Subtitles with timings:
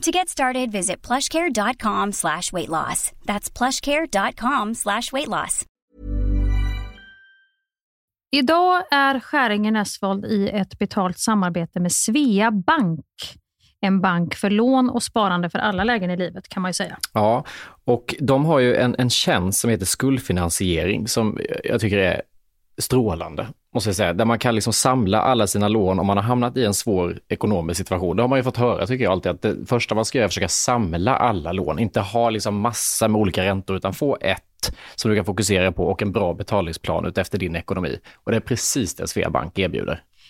[0.00, 3.12] To get started, visit plushcare.com slash weight loss.
[3.26, 5.66] That's plushcare.com slash weight loss.
[8.32, 13.04] Idag är Skäringen Esvold i ett betalt samarbete med Svea Bank.
[13.80, 16.98] En bank för lån och sparande för alla lägen i livet kan man ju säga.
[17.14, 17.44] Ja,
[17.84, 22.22] och de har ju en, en tjänst som heter skuldfinansiering som jag tycker är
[22.78, 24.12] strålande, måste jag säga.
[24.12, 27.18] Där man kan liksom samla alla sina lån om man har hamnat i en svår
[27.28, 28.16] ekonomisk situation.
[28.16, 30.24] Det har man ju fått höra, tycker jag alltid, att det första man ska göra
[30.24, 31.78] är att försöka samla alla lån.
[31.78, 34.42] Inte ha liksom massa med olika räntor, utan få ett
[34.94, 37.98] som du kan fokusera på och en bra betalningsplan utefter din ekonomi.
[38.24, 40.02] Och det är precis det Sveabank erbjuder.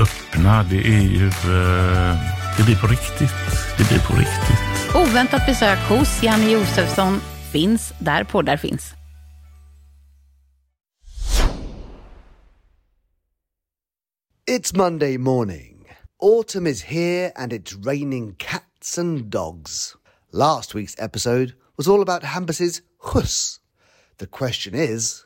[0.00, 0.62] öppna.
[0.62, 1.26] Det är ju...
[1.26, 2.18] Eh,
[2.56, 3.34] det blir på riktigt.
[3.78, 4.94] Det blir på riktigt.
[4.94, 7.20] Oväntat besök hos Janne Josefsson
[7.52, 8.94] finns där poddar finns.
[14.50, 15.74] It's Monday morning.
[16.22, 19.96] Autumn is here and it's raining cats and dogs.
[20.32, 22.82] Last week's episode was all about Hampus's
[23.14, 23.60] hus.
[24.18, 25.24] The question is,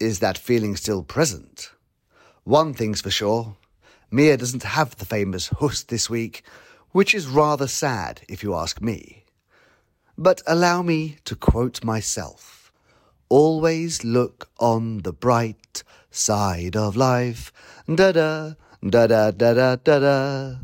[0.00, 1.72] is that feeling still present?
[2.44, 3.56] One thing's for sure,
[4.10, 6.42] Mia doesn't have the famous hus this week,
[6.92, 9.24] which is rather sad if you ask me.
[10.16, 12.72] But allow me to quote myself.
[13.28, 17.52] Always look on the bright side of life.
[17.86, 20.54] Da da, da da da da da da.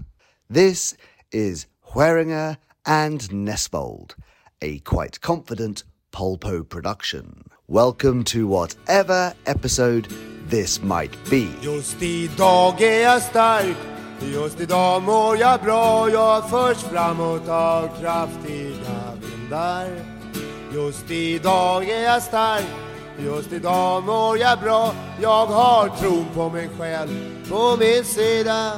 [0.49, 0.97] This
[1.31, 2.57] is Hueringer
[2.87, 4.15] and Nesvold,
[4.63, 7.45] a quite confident Polpo production.
[7.69, 10.09] Welcome to whatever episode
[10.51, 11.49] this might be.
[11.63, 13.77] Just idag är jag stark.
[14.33, 16.11] Just idag mår jag bra.
[16.11, 19.89] Jag förs framåt av kraftiga vindar.
[20.75, 22.67] Just idag är jag stark.
[23.19, 24.95] Just idag mår jag bra.
[25.23, 27.11] Jag har tron på mig själv
[27.49, 28.73] på min sida.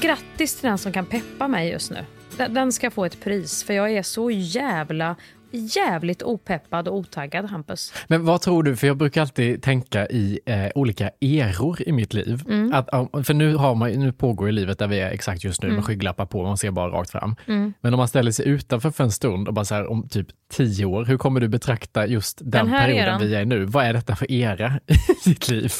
[0.00, 2.04] Grattis till den som kan peppa mig just nu.
[2.36, 5.16] Den ska få ett pris, för jag är så jävla
[5.54, 7.92] jävligt opeppad och otaggad Hampus.
[8.06, 12.14] Men vad tror du, för jag brukar alltid tänka i eh, olika eror i mitt
[12.14, 12.42] liv.
[12.48, 12.74] Mm.
[12.74, 12.88] Att,
[13.26, 15.76] för nu, har man, nu pågår ju livet där vi är exakt just nu Mm.
[15.76, 17.36] med skygglappar på, man ser bara rakt fram.
[17.46, 17.72] Mm.
[17.80, 20.26] Men om man ställer sig utanför för en stund och bara så här, om typ
[20.52, 23.20] tio år, hur kommer du betrakta just den, Den perioden eran.
[23.20, 23.64] vi är i nu?
[23.64, 25.72] Vad är detta för era i ditt liv?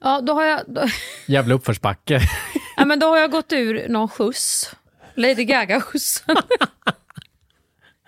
[0.00, 0.80] Ja, då har jag, då,
[1.26, 2.20] Jävla uppförsbacke.
[2.76, 4.74] ja, men då har jag gått ur någon skjuts.
[5.14, 6.36] Lady Gaga-skjutsen.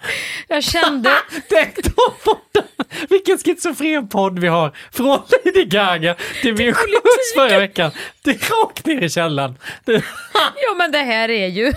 [0.49, 1.11] jag kände...
[3.09, 4.77] Vilken schizofren podd vi har!
[4.93, 7.91] Från Lady Gaga till min skjuts förra veckan,
[8.25, 9.59] till rakt ner i källaren.
[9.85, 9.93] Det,
[10.35, 11.73] Ja men det här är ju...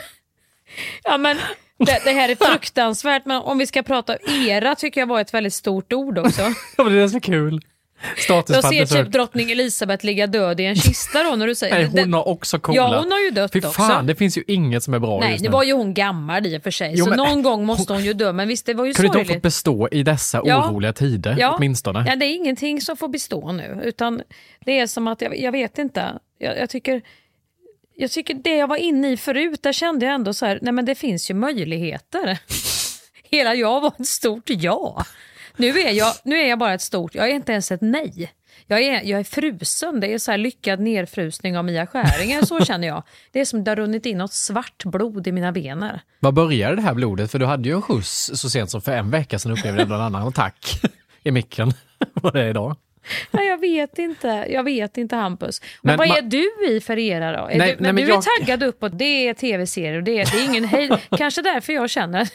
[1.03, 1.37] Ja men
[1.77, 5.33] det, det här är fruktansvärt men om vi ska prata era tycker jag var ett
[5.33, 6.41] väldigt stort ord också.
[6.77, 7.61] ja, men det är så kul.
[8.15, 11.75] Jag Statuspatten ser typ drottning Elisabeth ligga död i en kista då när du säger
[11.75, 12.17] Nej, hon det.
[12.17, 12.75] har också coola.
[12.77, 14.01] Ja hon har ju dött Fy fan, också.
[14.07, 15.53] det finns ju inget som är bra Nej just nu nu.
[15.53, 18.03] var ju hon gammal i och för sig Jo, så men- någon gång måste hon
[18.03, 19.33] ju dö men visst det var ju Kunde inte sorgligt.
[19.33, 20.69] fått bestå i dessa Ja.
[20.69, 21.55] oroliga tider Ja.
[21.57, 22.03] åtminstone?
[22.07, 23.81] Ja, det är ingenting som får bestå nu.
[23.83, 24.21] Utan
[24.65, 27.01] det är som att, jag, jag vet inte, jag, jag tycker
[27.95, 30.73] jag tycker det jag var inne i förut, där kände jag ändå så här, nej
[30.73, 32.37] men det finns ju möjligheter.
[33.31, 35.05] Hela jag var ett stort ja.
[35.57, 38.31] Nu är jag, nu är jag bara ett stort, jag är inte ens ett nej.
[38.67, 42.87] Jag är, jag är frusen, det är så lyckad nerfrusning av Mia Skäringer, så känner
[42.87, 43.03] jag.
[43.31, 45.85] Det är som det har runnit in något svart blod i mina ben.
[46.19, 47.31] Var började det här blodet?
[47.31, 49.91] För du hade ju en skjuts så sent som för en vecka sedan upplevde jag
[49.91, 50.81] en annan attack
[51.23, 51.71] i micken.
[52.13, 52.75] Vad det är idag.
[53.31, 54.27] Nej, jag vet inte.
[54.49, 55.61] Jag vet inte Hampus.
[55.81, 57.45] Men, Men vad är du i för era då?
[57.45, 58.91] Nej, du, men nej, men du jag- är taggad uppåt.
[58.99, 60.97] Det är tv-serier och det är, det är ingen hejd.
[61.17, 62.33] Kanske därför jag känner att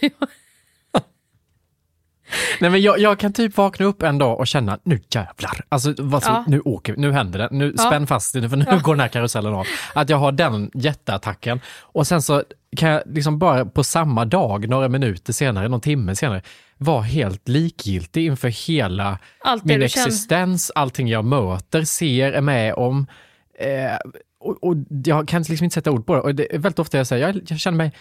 [2.61, 5.95] Nej, men jag, jag kan typ vakna upp en dag och känna, nu jävlar, alltså,
[5.99, 6.45] vad, så, Ja.
[6.49, 7.83] nu åker vi, nu händer det, nu Ja.
[7.83, 8.79] spänn fast dig för nu Ja.
[8.79, 9.67] går den här karusellen av.
[9.95, 12.43] Att jag har den jätteattacken och sen så
[12.77, 16.43] kan jag liksom bara på samma dag, några minuter senare, någon timme senare,
[16.79, 20.07] vara helt likgiltig inför hela Allt min du känner.
[20.07, 23.07] existens, allting jag möter, ser, är med om.
[23.59, 23.97] Eh,
[24.41, 26.21] och, och jag kan liksom inte sätta ord på det.
[26.21, 27.93] Och det är väldigt ofta jag säger, jag, jag känner mig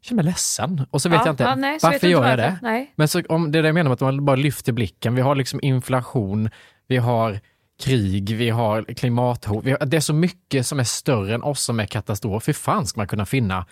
[0.00, 2.38] känner mig ledsen och så vet Ja, jag inte ja, nej, varför inte gör jag
[2.38, 2.58] det.
[2.62, 2.92] Nej.
[2.96, 5.14] Men så, om det är det jag menar med att man bara lyfter blicken.
[5.14, 6.50] Vi har liksom inflation,
[6.86, 7.40] vi har
[7.82, 9.64] krig, vi har klimathot.
[9.64, 12.48] Vi har, det är så mycket som är större än oss som är katastrof.
[12.48, 13.66] Hur fan ska man kunna finna?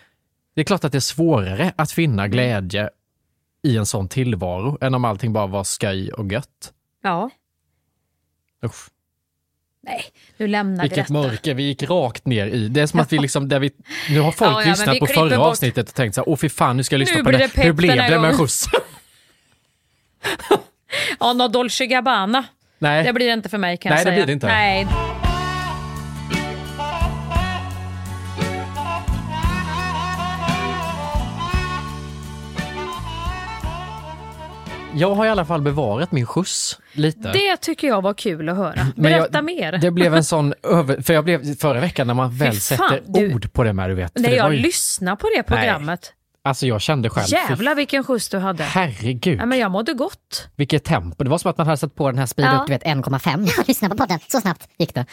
[0.55, 2.31] Det är klart att det är svårare att finna Mm.
[2.31, 2.91] glädje
[3.63, 6.73] i en sån tillvaro än om allting bara var skoj och gött.
[7.03, 7.31] Ja.
[8.65, 8.89] Usch.
[9.89, 10.05] Nej,
[10.37, 11.13] nu lämnar vi Vilket detta.
[11.13, 12.69] mörker vi gick rakt ner i.
[12.69, 13.71] Det är som att vi liksom, där vi,
[14.11, 15.47] nu har folk Ja, ja, lyssnat vi på förra bort.
[15.47, 17.39] avsnittet och tänkt så här, åh fy fan, nu ska jag lyssna Nu på det.
[17.55, 18.67] det Hur blev det med skjuts?
[21.21, 22.45] Ja, något Dolce Gabbana.
[22.79, 23.05] Nej.
[23.05, 24.17] Det blir det inte för mig kan Nej, jag det säga.
[24.17, 24.47] blir det inte.
[24.47, 24.87] Nej.
[34.99, 37.33] Jag har i alla fall bevarat min skjuts lite.
[37.33, 38.87] Det tycker jag var kul att höra.
[38.97, 39.73] Men jag- Berätta mer.
[39.73, 41.03] Det blev en sån över...
[41.03, 43.91] För jag blev förra veckan när man väl fan, sätter du- ord på det med,
[43.91, 44.19] du vet.
[44.19, 46.13] När jag ju, lyssnade på det programmet.
[46.45, 48.63] Alltså jag kände själv, Jävlar vilken skjuts du hade.
[48.65, 50.49] herregud, Ja, men jag mådde gott.
[50.57, 51.25] vilket tempo.
[51.25, 52.65] Det var som att man hade satt på den här speed Ja.
[52.67, 53.49] du vet 1,5.
[53.57, 55.07] Jag lyssnar på podden, så snabbt gick det.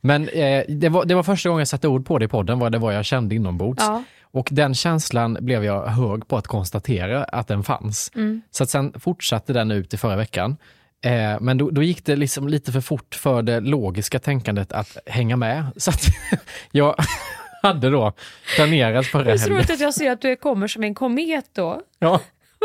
[0.00, 2.58] Men eh, det, var, det var första gången jag satte ord på det i podden,
[2.58, 3.82] vad det var jag kände inombords.
[3.86, 4.02] Ja.
[4.32, 8.10] Och den känslan blev jag hög på att konstatera att den fanns.
[8.14, 8.42] Mm.
[8.50, 10.56] Så att sen fortsatte den ut i förra veckan.
[11.04, 14.96] Eh, men då, då gick det liksom lite för fort för det logiska tänkandet att
[15.06, 15.66] hänga med.
[15.76, 16.02] Så att
[16.72, 16.94] jag
[17.62, 18.12] hade då
[18.56, 19.56] planerat förra Det är så helgen.
[19.58, 21.80] roligt att jag ser att du kommer som en komet då.
[21.98, 22.20] Ja.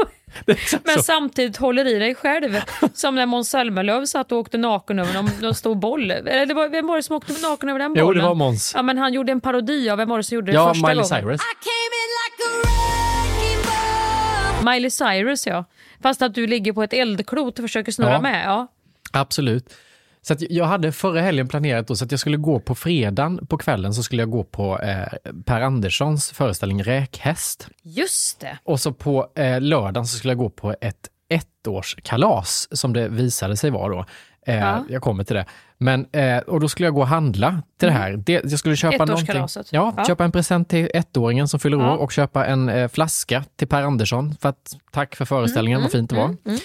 [0.84, 1.02] Men så.
[1.04, 2.58] samtidigt håller i dig själv.
[2.94, 6.12] Som när Måns Zelmerlöw satt och åkte naken över någon, någon stor boll.
[6.12, 8.08] Eller det var, vem var det som åkte naken över den bollen?
[8.08, 8.74] Jo, det var Måns.
[8.76, 10.88] Ja, men han gjorde en parodi av vem var det som gjorde det Ja, första
[10.88, 11.22] Miley gången?
[11.22, 11.42] Cyrus.
[14.66, 15.66] Miley Cyrus ja.
[16.04, 18.22] Fast att du ligger på ett eldklot och försöker snurra Ja.
[18.22, 18.46] med.
[18.46, 18.68] Ja.
[19.14, 19.74] Absolut.
[20.28, 23.58] Så jag hade förra helgen planerat då, så att jag skulle gå på fredagen på
[23.58, 25.08] kvällen så skulle jag gå på eh,
[25.46, 27.68] Per Anderssons föreställning Räkhäst.
[27.84, 28.58] Just det.
[28.64, 33.58] Och så på eh, lördagen så skulle jag gå på ett ettårskalas som det visade
[33.58, 34.06] sig vara då.
[34.48, 34.84] Eh, Ja.
[34.90, 35.46] Jag kommer till det.
[35.78, 38.12] Men, eh, och då skulle jag gå och handla till det här.
[38.18, 39.36] Det, jag skulle köpa någonting.
[39.72, 40.06] Ja, Ja.
[40.06, 41.94] köpa en present till ettåringen som fyller Ja.
[41.94, 45.92] år och köpa en eh, flaska till Per Andersson för att tack för föreställningen, vad
[45.92, 46.36] fint det var.
[46.46, 46.60] mm,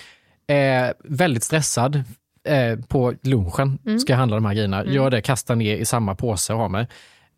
[0.46, 2.02] Eh, väldigt stressad.
[2.48, 3.98] Eh, på lunchen Mm.
[3.98, 4.84] ska jag handla de här grejerna.
[4.84, 6.86] Gör det, kasta ner i samma påse och ha mig.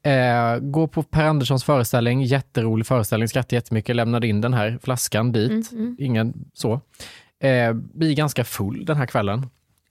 [0.02, 5.32] Eh, gå på Per Anderssons föreställning, jätterolig föreställning, skrattade jättemycket, lämnade in den här flaskan
[5.32, 5.50] dit.
[5.72, 5.96] Mm, mm.
[5.98, 6.80] Ingen så.
[7.42, 9.46] Eh, blir ganska full den här kvällen.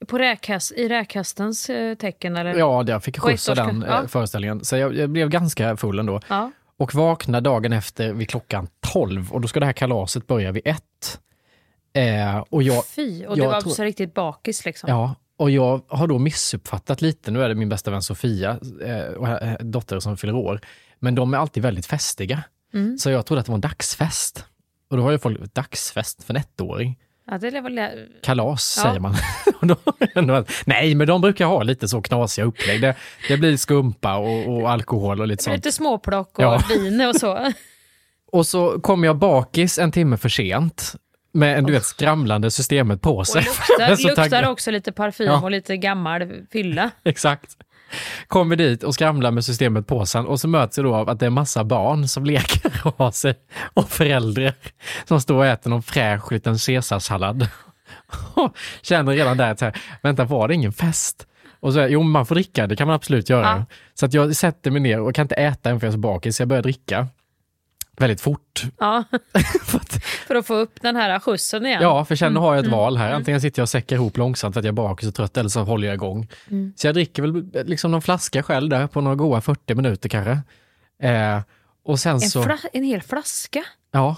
[0.08, 2.54] På räkhäst, I räkhästens eh, tecken eller?
[2.54, 4.08] Ja, jag fick skjuts av den eh, ja.
[4.08, 4.64] föreställningen.
[4.64, 6.20] Så jag, jag blev ganska full ändå.
[6.28, 6.50] Ja.
[6.76, 10.62] Och vaknade dagen efter vid klockan 12 och då ska det här kalaset börja vid
[10.66, 11.20] ett.
[11.94, 14.90] Eh, och jag, Fy, och du var också riktigt bakis liksom.
[14.90, 17.30] Ja, och jag har då missuppfattat lite.
[17.30, 20.60] Nu är det min bästa vän Sofia, eh, eh, dotter som fyller år.
[20.98, 22.42] Men de är alltid väldigt festiga.
[22.74, 22.98] Mm.
[22.98, 24.44] Så jag trodde att det var en dagsfest.
[24.90, 26.98] Och då har ju folk dagsfest för en ettåring.
[27.30, 27.80] Ja, det väl...
[28.22, 28.82] Kalas Ja.
[28.82, 29.14] säger man.
[30.64, 32.80] Nej, men de brukar ha lite så knasiga upplägg.
[32.80, 32.96] Det,
[33.28, 35.56] det blir skumpa och, och alkohol och lite sånt.
[35.56, 36.62] Lite småplock och Ja.
[36.68, 37.52] vin och så.
[38.32, 40.94] Och så kommer jag bakis en timme för sent
[41.34, 43.46] med en du vet, skramlande systemet på Och sig.
[43.78, 44.50] Jag är luktar, luktar taggad.
[44.50, 45.40] också lite parfym Ja.
[45.42, 46.90] och lite gammal fylla.
[47.04, 47.50] Exakt.
[48.26, 51.20] Kommer dit och skramlar med systemet på sig och så möts jag då av att
[51.20, 53.34] det är massa barn som leker och har sig
[53.74, 54.52] och föräldrar
[55.04, 57.48] som står och äter någon fräsch liten caesarsallad.
[58.34, 61.26] Och Känner redan där att här, vänta var det ingen fest?
[61.60, 63.42] Och så, jo man får dricka, det kan man absolut göra.
[63.46, 63.64] Ja.
[63.94, 65.98] Så att jag sätter mig ner och kan inte äta än för jag är så
[65.98, 67.06] bakis, så jag börjar dricka
[67.96, 68.62] väldigt fort.
[68.78, 69.04] Ja.
[70.26, 71.82] för att få upp den här skjutsen igen.
[71.82, 72.78] Ja, för sen har jag ett Mm.
[72.78, 73.06] val här.
[73.06, 73.16] Mm.
[73.16, 75.48] Antingen sitter jag och säckar ihop långsamt för att jag är bakis och trött eller
[75.48, 76.28] så håller jag igång.
[76.50, 76.72] Mm.
[76.76, 80.38] Så jag dricker väl liksom någon flaska själv där på några goa 40 minuter kanske.
[81.08, 81.40] Eh,
[81.84, 83.64] och sen En, så, en hel flaska?
[83.92, 84.16] ja,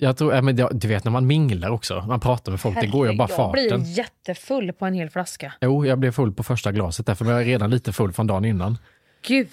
[0.00, 2.80] jag tror, ja, men det- du vet när man minglar också, man pratar med folk,
[2.80, 3.84] det går ju bara Jag blir farten.
[3.92, 5.52] jättefull på en hel flaska.
[5.60, 8.26] Jo, jag blev full på första glaset därför men jag är redan lite full från
[8.26, 8.78] dagen innan.
[9.22, 9.48] Gud.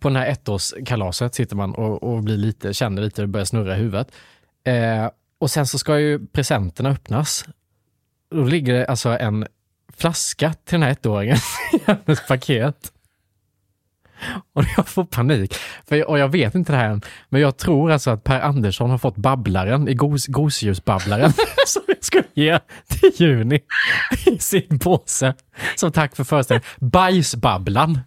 [0.00, 3.76] På den här ettårskalaset sitter man och, och blir lite, känner lite, det börjar snurra
[3.76, 4.12] i huvudet.
[4.64, 7.44] Eh, och sen så ska ju presenterna öppnas.
[8.30, 9.46] Då ligger det alltså en
[9.96, 11.36] flaska till den här ettåringen
[11.72, 12.92] i hennes paket.
[14.52, 15.54] Och jag får panik.
[15.88, 18.40] För jag, och jag vet inte det här än, men jag tror alltså att Per
[18.40, 21.32] Andersson har fått babblaren i gos, gosedjursbabblaren
[21.66, 23.60] som jag skulle ge till Juni
[24.26, 25.34] i sin påse.
[25.76, 26.68] Som tack för föreställningen.
[26.78, 28.00] Bajsbabblan.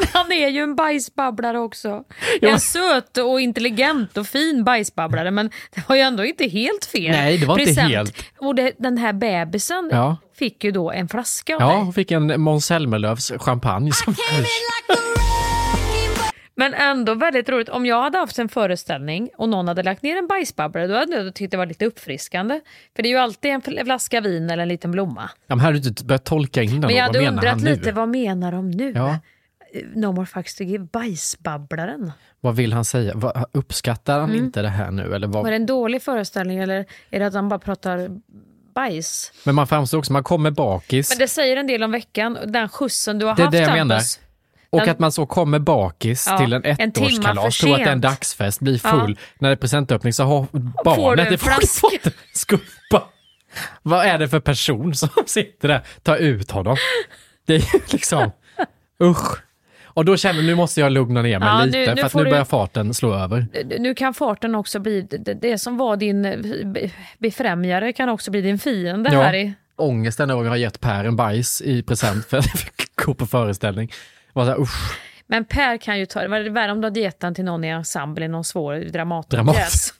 [0.00, 2.04] Men han är ju en bajsbabblare också.
[2.40, 2.48] Ja.
[2.48, 7.10] En söt och intelligent och fin bajsbabblare men det var ju ändå inte helt fel.
[7.10, 7.92] Nej, det var inte present.
[7.92, 8.24] helt.
[8.38, 10.16] Och det, den här bebisen Ja.
[10.38, 13.92] fick ju då en flaska av Ja, hon fick en Måns Zelmerlöws champagne.
[13.92, 14.14] Som...
[16.54, 17.68] Men ändå väldigt roligt.
[17.68, 21.16] Om jag hade haft en föreställning och någon hade lagt ner en bajsbabblare då hade
[21.16, 22.60] jag tyckt det var lite uppfriskande.
[22.96, 25.30] För det är ju alltid en fl- flaska vin eller en liten blomma.
[25.46, 26.80] Ja, men här har du inte börjat tolka in den.
[26.80, 27.70] Men jag Vad hade undrat nu?
[27.70, 28.92] lite, vad menar de nu?
[28.96, 29.18] Ja,
[29.94, 32.12] No more fucks to give, bajsbabblaren.
[32.40, 33.12] vad vill han säga?
[33.14, 34.44] Vad, uppskattar han Mm.
[34.44, 35.14] inte det här nu?
[35.14, 35.42] Eller vad?
[35.44, 38.08] Var det en dålig föreställning eller är det att han bara pratar
[38.74, 39.32] bajs?
[39.44, 41.10] Men man framstår också, man kommer bakis.
[41.10, 43.58] Men det säger en del om veckan, den skjutsen du har Det är haft det
[43.58, 43.94] jag menar.
[43.94, 44.20] Hampus.
[44.70, 48.00] Och att man så kommer bakis Ja, till en ettårskalas, tror att det är en
[48.00, 49.16] dagsfest, blir full.
[49.18, 49.26] Ja.
[49.38, 50.46] När det är presentöppning så har
[50.84, 53.08] barnet fått en skumpa.
[53.82, 55.82] Vad är det för person som sitter där?
[56.02, 56.76] Ta ut honom.
[57.46, 58.30] Det är ju liksom,
[59.02, 59.38] usch.
[59.94, 62.06] Och då känner jag, nu måste jag lugna ner mig Ja, lite, nu- nu för
[62.06, 63.46] att nu du- börjar farten slå över.
[63.78, 68.30] Nu kan farten också bli, det, det som var din eh, be- befrämjare kan också
[68.30, 69.52] bli din fiende här i...
[69.76, 72.96] Ångesten över att jag har gett Per en bajs i present för att jag fick
[72.96, 73.92] gå på föreställning.
[74.32, 74.98] Var så här, usch.
[75.26, 76.28] Men Per kan ju ta det.
[76.28, 78.74] Var det värre om du hade gett den till någon i ensemble i någon svår
[78.74, 79.30] Dramat.
[79.30, 79.94] Dramatenpjäs?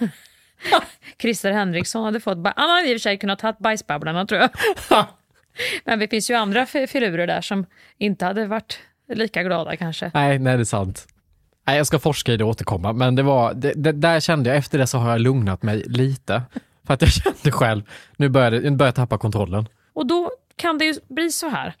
[1.22, 2.38] Christer Henriksson hade fått...
[2.56, 4.50] Han hade i och för sig kunnat ha bajsbabblarna tror jag.
[5.84, 7.66] Men det finns ju andra filurer där som
[7.98, 8.78] inte hade varit
[9.16, 10.10] lika glada kanske.
[10.14, 11.06] Nej, nej det är sant.
[11.66, 14.50] Nej, jag ska forska i det och återkomma, men det var, det, det, där kände
[14.50, 16.42] jag, efter det så har jag lugnat mig lite.
[16.86, 17.82] För att jag kände själv,
[18.16, 19.66] nu börjar jag, nu börjar jag tappa kontrollen.
[19.92, 21.74] Och då kan det ju bli så här.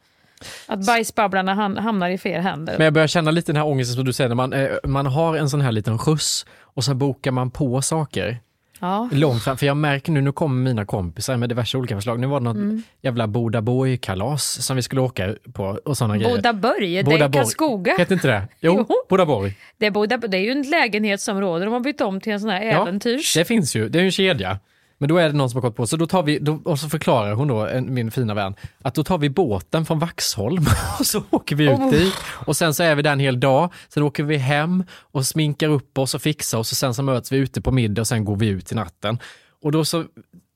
[0.66, 2.74] Att bajsbabblarna ham- hamnar i fel händer.
[2.78, 5.06] Men jag börjar känna lite den här ångesten som du säger, när man, eh, man
[5.06, 8.38] har en sån här liten skjuts och så bokar man på saker.
[8.80, 9.08] Ja.
[9.12, 12.20] Långt fram, för jag märker nu, nu kommer mina kompisar med diverse olika förslag.
[12.20, 12.82] Nu var det något Mm.
[13.02, 16.36] jävla Bodaborg-kalas som vi skulle åka på och sådana grejer.
[16.36, 17.32] Bodaborg, det är Bodaborg.
[17.32, 17.94] Karlskoga.
[17.98, 18.42] Heter inte det?
[18.60, 18.96] Jo, Jo.
[19.08, 19.54] Bodaborg.
[19.78, 22.50] Det är, Boda, det är ju en lägenhetsområde de har bytt om till en sån
[22.50, 23.34] här äventyrs.
[23.34, 24.58] Det finns ju, det är ju en kedja.
[24.98, 26.78] Men då är det någon som har gått på, så då tar vi, då, och
[26.78, 30.66] så förklarar hon då, en, min fina vän, att då tar vi båten från Vaxholm
[30.98, 31.90] och så åker vi ut Oh.
[31.90, 32.14] dit.
[32.26, 35.68] Och sen så är vi där en hel dag, sen åker vi hem och sminkar
[35.68, 38.24] upp oss och fixar oss och sen så möts vi ute på middag och sen
[38.24, 39.18] går vi ut i natten.
[39.62, 40.04] Och då så,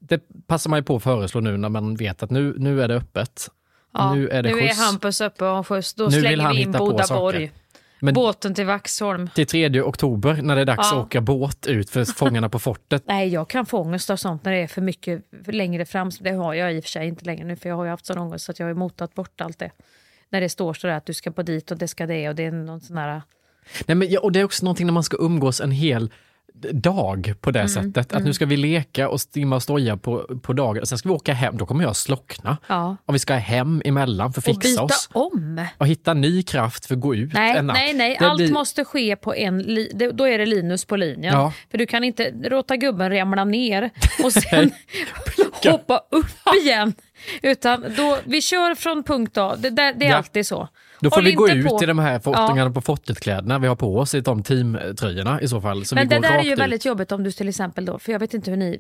[0.01, 2.89] det passar man ju på att föreslå nu när man vet att nu, nu är
[2.89, 3.49] det öppet.
[3.95, 4.81] Ja, nu är det nu är skjuts.
[4.81, 5.95] Hampus uppe och skjuts.
[5.95, 7.53] Då Nu slänger vi in Bodaborg.
[8.05, 9.31] Men- Båten till Vaxholm.
[9.35, 10.99] Till 3 oktober när det är dags Ja.
[10.99, 13.03] att åka båt ut för Fångarna på fortet.
[13.07, 16.11] Nej, jag kan få ångest av sånt när det är för mycket för längre fram.
[16.21, 18.07] Det har jag i och för sig inte längre nu, för jag har ju haft
[18.07, 19.71] sån ångest så att jag har motat bort allt det.
[20.31, 22.45] När det står sådär att du ska på dit och det ska det och det
[22.45, 23.23] är någon sån här...
[23.87, 26.11] Nej, men, ja, och det är också någonting när man ska umgås en hel
[26.73, 27.97] dag på det Mm, sättet.
[27.97, 28.25] Att mm.
[28.25, 30.87] nu ska vi leka och stimma och stoja på, på dagen.
[30.87, 32.57] Sen ska vi åka hem, då kommer jag slockna.
[32.67, 32.97] Ja.
[33.07, 35.09] Och vi ska hem emellan för att Och fixa byta oss.
[35.13, 35.67] om.
[35.79, 37.77] Och hitta ny kraft för att gå ut Nej, en natt.
[37.77, 38.17] nej, nej.
[38.21, 39.59] Det allt blir- måste ske på en...
[39.63, 41.35] Li- det- då är det Linus på linjen.
[41.35, 41.53] Ja.
[41.71, 43.91] För du kan inte låta gubben ramla ner
[44.25, 44.71] och sen
[45.65, 46.93] hoppa upp igen.
[47.43, 49.55] Utan då, vi kör från punkt A.
[49.59, 50.17] Det, där, det är Ja.
[50.17, 50.69] alltid så.
[51.03, 52.21] Då får Håll vi gå ut på- i de här Ja.
[52.21, 55.85] fottningarna på fottet-kläderna vi har på oss, i de teamtröjorna i så fall.
[55.95, 58.35] Men det där är ju väldigt jobbigt om du till exempel då, för jag vet
[58.35, 58.79] inte hur ni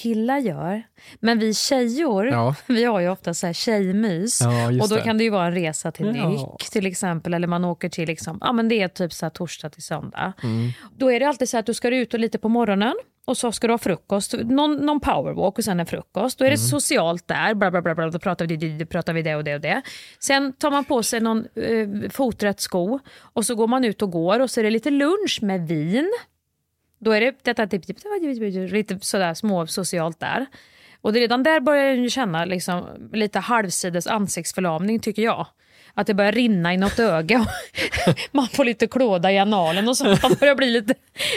[0.00, 0.82] killar gör,
[1.20, 2.54] men vi tjejor, Ja.
[2.66, 5.02] vi har ju ofta så här tjejmys Ja, och då det.
[5.02, 6.28] kan det ju vara en resa till Ja.
[6.28, 9.30] Nyck till exempel, eller man åker till liksom, ja men det är typ så här
[9.30, 10.32] torsdag till söndag.
[10.42, 10.70] Mm.
[10.96, 12.94] Då är det alltid så att du ska ut och lite på morgonen
[13.24, 16.38] och så ska du ha frukost, någon, någon powerwalk och sen en frukost.
[16.38, 16.68] Då är det Mm.
[16.68, 19.44] socialt där, bla bla bla, bla då pratar vi, det, det, pratar vi det och
[19.44, 19.82] det och det.
[20.20, 24.10] Sen tar man på sig någon eh, foträtt sko och så går man ut och
[24.10, 26.12] går och så är det lite lunch med vin.
[27.04, 27.96] Då är det detta, typ, typ,
[28.72, 30.46] lite sådär små socialt där.
[31.00, 35.46] Och det redan där börjar jag känna liksom, lite halvsides ansiktsförlamning tycker jag.
[35.94, 37.40] Att det börjar rinna i något öga.
[38.06, 40.04] och man får lite klåda i analen och så.
[40.04, 40.94] Man börjar, bli lite,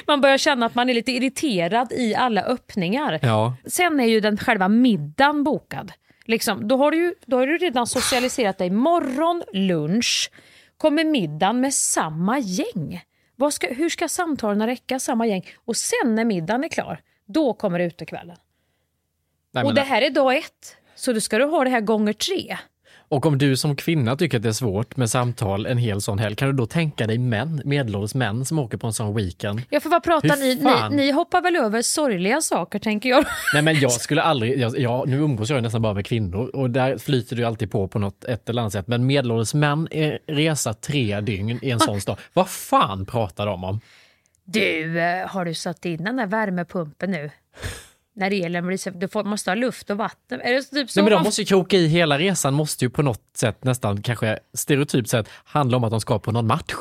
[0.07, 3.19] man börjar känna att man är lite irriterad i alla öppningar.
[3.21, 3.55] Ja.
[3.65, 5.91] Sen är ju den själva middagen bokad.
[6.25, 8.69] Liksom, då, har du då har du redan socialiserat dig.
[8.69, 10.31] Morgon, lunch,
[10.77, 13.01] kommer middagen med samma gäng.
[13.51, 15.45] Ska, hur ska samtalen räcka samma gäng?
[15.65, 18.37] Och sen när middagen är klar, då kommer utekvällen.
[19.51, 20.77] Nej, Och det här är dag ett.
[20.95, 22.57] Så då ska du ha det här gånger tre.
[23.09, 26.19] Och om du som kvinna tycker att det är svårt med samtal en hel sån
[26.19, 29.61] helg, kan du då tänka dig män, medelålders män som åker på en sån weekend?
[29.69, 30.95] Ja, för vad pratar ni, ni?
[30.95, 33.25] Ni hoppar väl över sorgliga saker tänker jag.
[33.53, 36.69] Nej men jag skulle aldrig, jag, jag, nu umgås jag nästan bara med kvinnor och
[36.69, 38.87] där flyter du alltid på på något ett eller annat sätt.
[38.87, 42.17] Men medelålders män är resa tre dygn i en sån stad.
[42.33, 43.79] Vad fan pratar de om?
[44.43, 47.29] Du, eh, har du satt in den där värmepumpen nu?
[48.15, 48.89] När elen blir så...
[48.89, 50.41] Du får, måste ha luft och vatten.
[50.41, 50.99] Är det typ så?
[50.99, 54.01] Nej, men de måste ju kroka i hela resan, måste ju på något sätt nästan
[54.01, 56.73] kanske stereotypt sett handla om att de ska på någon match.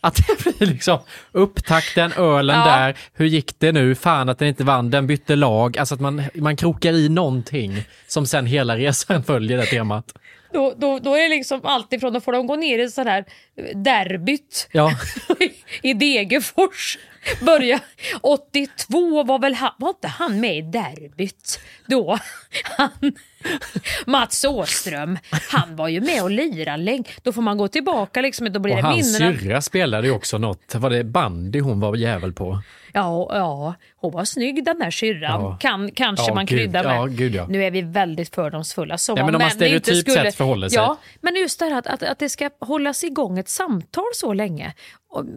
[0.00, 0.98] Att det blir liksom
[1.32, 2.64] upptakten, ölen Ja.
[2.64, 6.00] där, hur gick det nu, fan att den inte vann, den bytte lag, alltså att
[6.00, 10.14] man, man krokar i någonting som sen hela resan följer det temat.
[10.52, 13.24] Då, då, då är det liksom alltifrån, då får de gå ner i sån här
[13.56, 14.92] eh, derbyt Ja,
[15.82, 16.98] i Degerfors.
[17.40, 17.80] Börja
[18.20, 22.18] 82 var väl han, var inte han med i derbyt då?
[22.64, 23.12] Han,
[24.06, 25.18] Mats Åström,
[25.50, 27.04] han var ju med och lirade länge.
[27.22, 30.38] Då får man gå tillbaka liksom, då blir och det hans syrra spelade ju också
[30.38, 32.62] något, var det bandy hon var jävel på?
[32.96, 35.40] Ja, ja, hon var snygg den där syrran.
[35.42, 35.56] Ja.
[35.60, 36.96] Kan, kanske Ja, man gud, kryddar med.
[36.96, 37.46] ja, gud, ja.
[37.46, 38.98] Nu är vi väldigt fördomsfulla.
[38.98, 40.76] Som Ja, men om man stereotypt sett förhåller sig.
[40.76, 44.32] Ja, men just det här att, att, att det ska hållas igång ett samtal så
[44.32, 44.72] länge.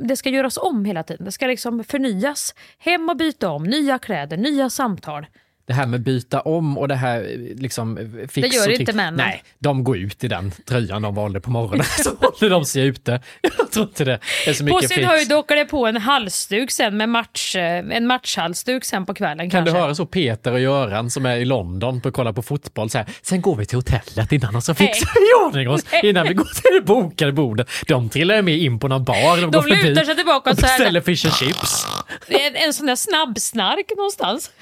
[0.03, 1.25] Det ska göras om hela tiden.
[1.25, 2.55] Det ska liksom förnyas.
[2.79, 5.25] Hem och byta om, nya kläder, nya samtal.
[5.67, 8.93] Det här med byta om och det här eh, liksom eh, fix Det gör inte
[8.93, 9.13] männen.
[9.15, 11.85] Nej, de går ut i den tröjan de valde på morgonen.
[12.03, 13.21] Så håller de sig ute.
[13.41, 15.07] Jag tror inte det är så På mycket sin fix.
[15.07, 19.49] höjd åker det på en halsduk sen med match, eh, en matchhalsduk sen på kvällen
[19.49, 19.77] Kan kanske.
[19.77, 22.89] du höra så Peter och Göran som är i London på att kolla på fotboll
[22.89, 25.81] så här, sen går vi till hotellet innan och så fixar vi i ordning oss
[26.03, 27.69] innan vi går till det bokade bordet.
[27.87, 29.35] De trillar ju med in på någon bar.
[29.35, 31.85] De, De går förbi lutar sig tillbaka och och beställer fish and chips.
[32.27, 34.51] En, en sån där snabbsnark någonstans.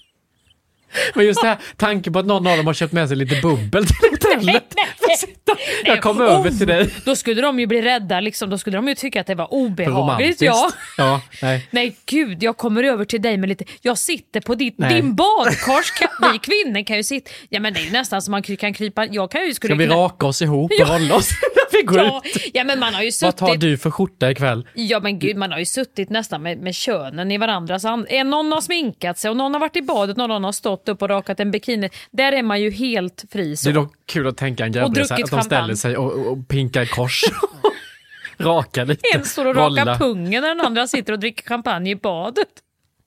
[1.15, 3.41] Men just det här, tanken på att någon av dem har köpt med sig lite
[3.41, 4.63] bubbel till hotellet.
[5.85, 6.81] Jag kom över till dig.
[6.83, 8.49] Oh, Då skulle de ju bli rädda, liksom.
[8.49, 10.41] då skulle de ju tycka att det var obehagligt.
[10.41, 10.71] Ja.
[10.97, 11.67] ja nej.
[11.71, 14.93] Nej gud, jag kommer över till dig med lite, jag sitter på ditt, Nej.
[14.93, 18.31] din badkars, kan, vi kvinnor kan ju sitta, ja men det är ju nästan som
[18.31, 20.95] man kan krypa, jag kan ju skulle Ska vi kunna, raka oss ihop och Ja.
[20.95, 21.29] rolla oss
[21.71, 22.45] vi går ja, ut?
[22.53, 24.67] ja men man har ju Vad tar suttit, du för skjorta ikväll?
[24.73, 28.23] ja men gud man har ju suttit nästan med, med könen i varandras and, eh,
[28.23, 31.01] någon har sminkat sig och någon har varit i badet och någon har stått upp
[31.01, 33.69] och rakat en bikini, där är man ju helt fri så.
[33.69, 36.85] Det är dock kul att tänka en druckit att de ställer sig och, och pinkar
[36.85, 37.23] kors.
[38.37, 39.01] Raka lite.
[39.15, 42.47] En står och rakar pungen när den andra sitter och dricker champagne i badet.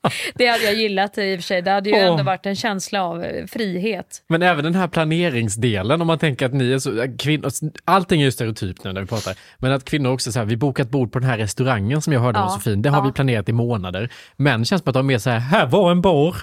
[0.35, 1.63] Det hade jag gillat i och för sig.
[1.63, 2.03] Det hade ju Åh.
[2.03, 4.23] ändå varit en känsla av eh, frihet.
[4.29, 7.51] Men även den här planeringsdelen, om man tänker att ni är så, kvinnor,
[7.85, 10.57] allting är ju stereotypt nu när vi pratar, men att kvinnor också så här, vi
[10.57, 12.91] bokar ett bord på den här restaurangen som jag hörde Ja, var så fin, det
[12.91, 13.05] har ja.
[13.05, 14.09] vi planerat i månader.
[14.37, 16.37] Män känns som att de är mer så här, här var en bar,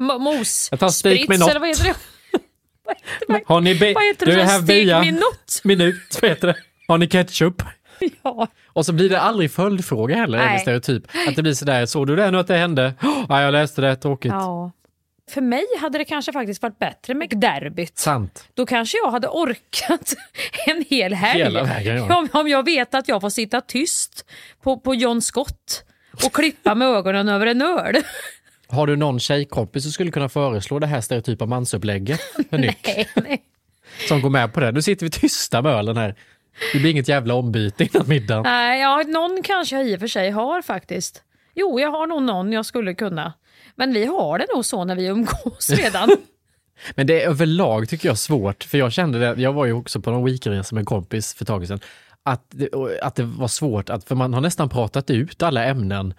[0.00, 1.50] M- mos, Jag tar spik med sprits något.
[1.50, 1.94] eller vad heter det?
[3.46, 4.40] har ni be- Vad heter du det?
[4.42, 5.60] är här via minut?
[5.64, 6.56] minut, vad heter det?
[6.88, 7.62] Har ni ketchup?
[8.22, 8.46] Ja.
[8.66, 10.48] Och så blir det aldrig följdfråga heller, Nej.
[10.48, 11.02] eller stereotyp.
[11.28, 12.94] Att det blir sådär, såg du det nu att det hände?
[13.28, 14.32] Ja, jag läste det, tråkigt.
[14.32, 14.70] ja.
[15.30, 17.98] För mig hade det kanske faktiskt varit bättre med derbyt.
[17.98, 18.48] Sant.
[18.54, 20.14] Då kanske jag hade orkat
[20.66, 21.42] en hel helg.
[21.42, 22.18] Hela vägen, ja.
[22.18, 24.24] om, om jag vet att jag får sitta tyst
[24.62, 25.84] på, på John Scott
[26.24, 27.96] och klippa med ögonen över en öl.
[28.68, 33.42] Har du någon tjejkompis som skulle kunna föreslå det här stereotypa mansupplägget nej, nej.
[34.08, 34.72] Som går med på det.
[34.72, 36.14] Nu sitter vi tysta med ölen här.
[36.72, 38.42] Det blir inget jävla ombyte innan middagen.
[38.42, 41.22] nej ja, någon kanske jag i och för sig har faktiskt.
[41.54, 43.32] Jo, jag har nog någon jag skulle kunna.
[43.74, 46.08] Men vi har det nog så när vi umgås redan.
[46.94, 50.00] Men det är överlag tycker jag svårt, för jag kände det, jag var ju också
[50.00, 51.80] på någon weekendresa med en kompis för ett tag sedan,
[52.22, 52.68] att det,
[53.02, 56.14] att det var svårt, att, för man har nästan pratat ut alla ämnen.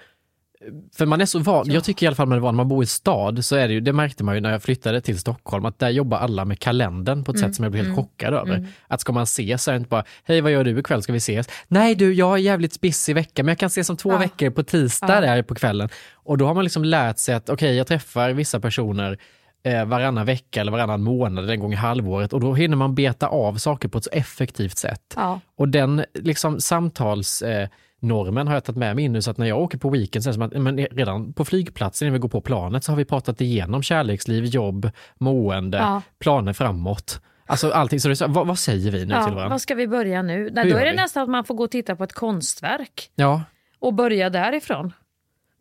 [0.96, 3.46] För man är så van, jag tycker i alla fall när man bor i stad,
[3.46, 5.90] så är det ju, det märkte man ju när jag flyttade till Stockholm, att där
[5.90, 8.54] jobbar alla med kalendern på ett Mm, sätt som jag blev helt mm, chockad över.
[8.56, 8.68] mm.
[8.88, 11.12] Att ska man ses så är det inte bara, hej vad gör du ikväll, ska
[11.14, 11.50] vi ses?
[11.68, 14.18] Nej du, jag är jävligt busy vecka, men jag kan ses om två Ja.
[14.18, 15.22] veckor på tisdag Ja.
[15.22, 15.90] där på kvällen.
[16.14, 19.18] Och då har man liksom lärt sig att, okej jag träffar vissa personer
[19.64, 23.28] eh, varannan vecka eller varannan månad, en gång i halvåret och då hinner man beta
[23.28, 25.14] av saker på ett så effektivt sätt.
[25.16, 25.40] Ja.
[25.58, 27.70] Och den liksom samtalsnormen eh,
[28.08, 30.24] normen har jag tagit med mig in nu så att när jag åker på weekend
[30.24, 32.92] så är det som att men redan på flygplatsen när vi går på planet så
[32.92, 36.02] har vi pratat igenom kärleksliv, jobb, mående, Ja.
[36.20, 37.22] planer framåt.
[37.50, 38.00] Alltså allting.
[38.00, 39.50] Så så, vad, vad säger vi nu till Ja, varandra?
[39.50, 40.50] vad ska vi börja nu?
[40.54, 40.98] Nej, Hur då är det vi?
[40.98, 43.44] nästan att man får gå och titta på ett konstverk Ja,
[43.80, 44.94] och börja därifrån.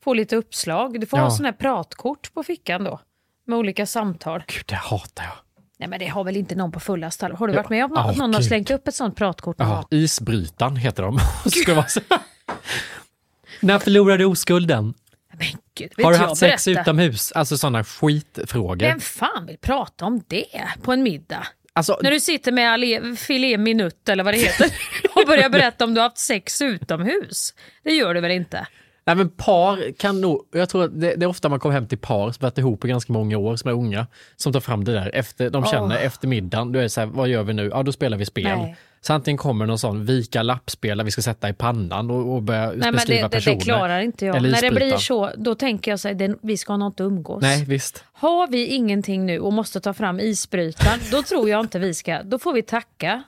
[0.05, 1.01] Få lite uppslag.
[1.01, 1.25] Du får Ja.
[1.25, 3.01] ha sån här pratkort på fickan då.
[3.47, 4.43] Med olika samtal.
[4.47, 5.33] gud det hatar jag.
[5.79, 7.39] Nej men det har väl inte någon på fullaste allvar.
[7.39, 8.49] Har du varit med om att någon har gud.
[8.49, 9.57] slängt upp ett sånt pratkort?
[9.59, 9.85] Ja, gång?
[9.91, 11.19] isbrytaren heter de.
[13.61, 14.95] När förlorade du oskulden?
[15.39, 16.81] Men gud, vet Har du haft sex berätta?
[16.81, 17.33] utomhus?
[17.33, 18.87] Alltså sådana skitfrågor.
[18.87, 20.47] Vem fan vill prata om det
[20.83, 21.47] på en middag?
[21.73, 24.73] Alltså, När du sitter med filé minut eller vad det heter
[25.15, 27.55] och börjar berätta om du har haft sex utomhus.
[27.85, 28.67] Det gör du väl inte?
[29.07, 31.87] Nej men par kan nog, jag tror att det, det är ofta man kommer hem
[31.89, 34.85] till par som varit ihop i ganska många år, som är unga, som tar fram
[34.85, 36.05] det där efter, de känner Åh.
[36.05, 37.69] efter middagen, då är så här, vad gör vi nu?
[37.73, 38.59] Ja då spelar vi spel.
[38.59, 38.77] Nej.
[39.07, 42.43] Så antingen kommer någon sån vika lappspel där vi ska sätta i pannan och, och
[42.43, 43.57] börja Nej beskriva det, det, personer.
[43.57, 44.43] det klarar inte jag.
[44.43, 47.43] När det blir så, då tänker jag så här, det, vi ska nog inte umgås.
[47.43, 48.05] Nej visst.
[48.13, 52.23] Har vi ingenting nu och måste ta fram isbrytaren, då tror jag inte vi ska,
[52.23, 53.23] då får vi tacka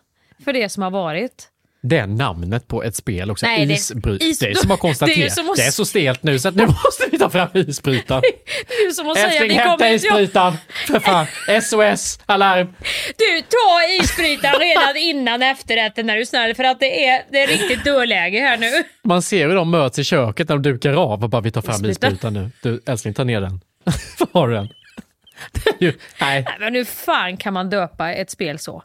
[0.44, 1.48] för det som har varit.
[1.88, 4.22] Det är namnet på ett spel också, Nej, det- isbryt.
[4.22, 6.38] is- det är som att konstatera, det det är är, som att- så stelt nu
[6.38, 8.22] så att nu måste vi ta fram isbrytaren.
[8.68, 10.54] Det är att Älskling hämta isbrytaren,
[10.86, 11.26] för fan.
[11.62, 12.66] SOS, alarm.
[13.18, 17.42] du, ta isbrytaren redan innan efterrätten när du är snäll, för att det är, det
[17.42, 18.70] är riktigt dödläge här nu.
[19.04, 21.62] Man ser hur de möts i köket när de dukar av och bara vi tar
[21.62, 22.12] fram Isbrytaren.
[22.14, 22.50] isbrytaren nu.
[22.62, 23.60] Du älskling ta ner den.
[24.18, 24.68] Var har du den?
[25.52, 28.82] Det är ju, nej, Nej, men hur fan kan man döpa ett spel så?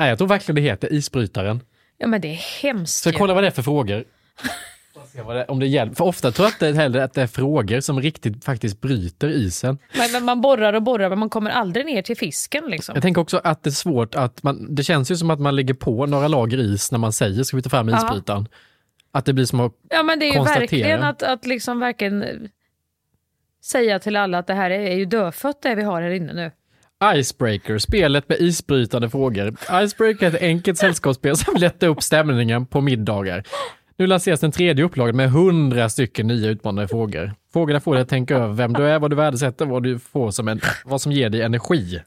[0.00, 1.60] nej, jag tror verkligen det heter isbrytaren.
[1.98, 4.04] Ja men det är hemskt Så kolla vad det är för frågor.
[5.12, 5.94] Det- Om det hjälper.
[5.96, 8.80] För ofta tror jag att det, är hellre att det är frågor som riktigt faktiskt
[8.80, 9.78] bryter isen.
[9.98, 12.94] Men, men man borrar och borrar men man kommer aldrig ner till fisken liksom.
[12.94, 15.56] Jag tänker också att det är svårt att man, det känns ju som att man
[15.56, 18.48] lägger på några lager is när man säger ska vi ta fram isbrytaren.
[19.12, 22.48] Att det blir som att Ja men det är ju verkligen att, att liksom verkligen
[23.64, 26.50] säga till alla att det här är ju dödfött det vi har här inne nu.
[27.04, 29.54] Icebreaker, spelet med isbrytande frågor.
[29.84, 33.42] Icebreaker är ett enkelt sällskapsspel som lättar upp stämningen på middagar.
[33.96, 37.32] Nu lanseras den tredje upplagan med hundra stycken nya utmanande frågor.
[37.52, 40.30] Frågorna får dig att tänka över vem du är, vad du värdesätter, vad du får
[40.30, 42.00] som en, vad som ger dig energi.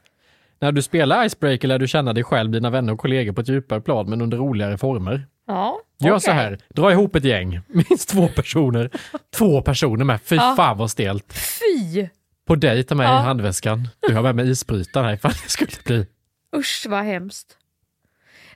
[0.61, 3.47] När du spelar Icebreaker lär du känna dig själv, dina vänner och kollegor på ett
[3.49, 5.25] djupare plan, men under roligare former.
[5.47, 6.21] Ja, Gör okej.
[6.21, 8.89] så här, dra ihop ett gäng, minst två personer.
[9.35, 10.53] Två personer med, fy Ja.
[10.57, 11.33] fan vad stelt.
[11.33, 12.07] Fy!
[12.51, 13.19] På dejt med Ja.
[13.21, 13.87] i handväskan.
[14.07, 16.05] Du har med mig isbrytaren här ifall det skulle bli.
[16.55, 17.57] Usch vad hemskt.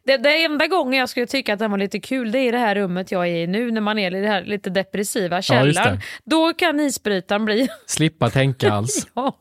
[0.03, 2.58] Det, det enda gången jag skulle tycka att den var lite kul det är det
[2.58, 5.41] här rummet jag är i nu när man är i det här lite depressiva Ja,
[5.41, 5.95] källaren.
[5.95, 6.01] det.
[6.25, 7.67] Då kan isbrytaren bli...
[7.86, 9.08] Slippa tänka alls.
[9.13, 9.38] ja.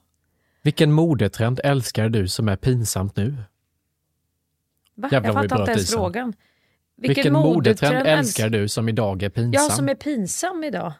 [0.62, 3.36] Vilken modetrend älskar du som är pinsamt nu?
[4.94, 5.08] Va?
[5.12, 5.98] Jävlar jag fattar inte ens isen.
[5.98, 6.32] frågan.
[6.96, 9.52] Vilken, modetrend älskar du som idag är pinsam?
[9.52, 10.92] Ja, som är pinsam idag.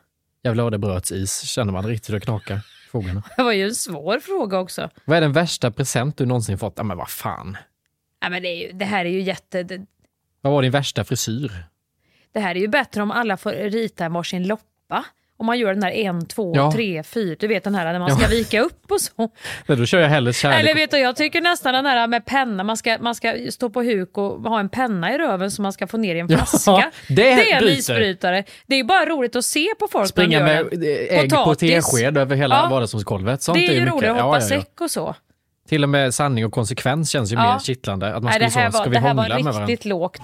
[0.43, 2.61] Jävlar vad det bröts is, känner man riktigt hur det knakar.
[2.95, 3.23] Frågorna.
[3.37, 4.91] Det var ju en svår fråga också.
[5.05, 6.75] Vad är den värsta present du någonsin fått?
[6.77, 7.57] Ja men vad fan.
[8.23, 9.63] Nej, men det, är ju, det här är ju jätte...
[9.63, 9.87] Det,
[10.41, 11.65] Vad var din värsta frisyr?
[12.33, 15.05] det här är ju bättre om alla får rita varsin loppa.
[15.37, 16.73] Om man gör den här en, två, Ja.
[16.73, 17.37] tre, fyra.
[17.38, 18.29] Du vet den här när man ska Ja.
[18.29, 19.12] vika upp och så.
[19.66, 20.61] Nej, då kör jag hellre kärlek.
[20.61, 23.70] Eller vet du, jag tycker nästan den här med penna, man ska, man ska stå
[23.70, 26.27] på huk och ha en penna i röven som man ska få ner i en
[26.31, 26.90] Ja, flaska.
[27.09, 28.44] det är en isbrytare.
[28.66, 30.79] Det är bara roligt att se på folk Springa när de gör med
[31.11, 31.18] den.
[31.20, 31.90] ägg på Potatis.
[31.90, 32.68] tesked över hela Ja.
[32.70, 33.42] vardagsrumsgolvet.
[33.42, 35.14] Sånt Det är ju mycket- roligt att hoppa säck och så.
[35.68, 38.14] Till och med sanning och konsekvens känns ju mer kittlande.
[38.14, 39.66] Att man Nej, det här så, var, ska vi det här var med varandra?
[39.66, 40.20] riktigt lågt.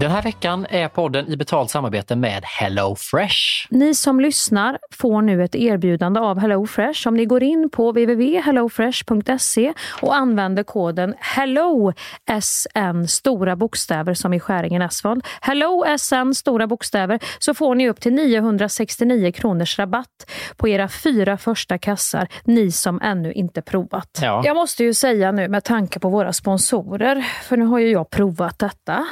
[0.00, 3.66] Den här veckan är podden i betalt samarbete med HelloFresh.
[3.70, 9.72] Ni som lyssnar får nu ett erbjudande av HelloFresh om ni går in på www.hellofresh.se
[10.02, 15.24] och använder koden HELLOSN stora bokstäver som i Skäringen Esvold.
[15.40, 21.78] HELLOSN stora bokstäver så får ni upp till 969 kronors rabatt på era fyra första
[21.78, 24.18] kassar, ni som ännu inte provat.
[24.22, 24.42] Ja.
[24.44, 28.10] Jag måste ju säga nu med tanke på våra sponsorer, för nu har ju jag
[28.10, 29.06] provat detta.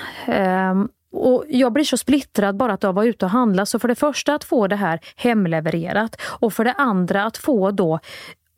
[1.13, 3.67] Och Jag blir så splittrad bara att jag var ute och handla.
[3.67, 7.71] Så för det första att få det här hemlevererat och för det andra att få
[7.71, 8.01] då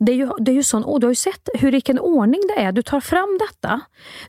[0.04, 2.40] det är ju, det är ju sån, och du har ju sett hur vilken ordning
[2.48, 2.72] det är.
[2.72, 3.80] Du tar fram detta.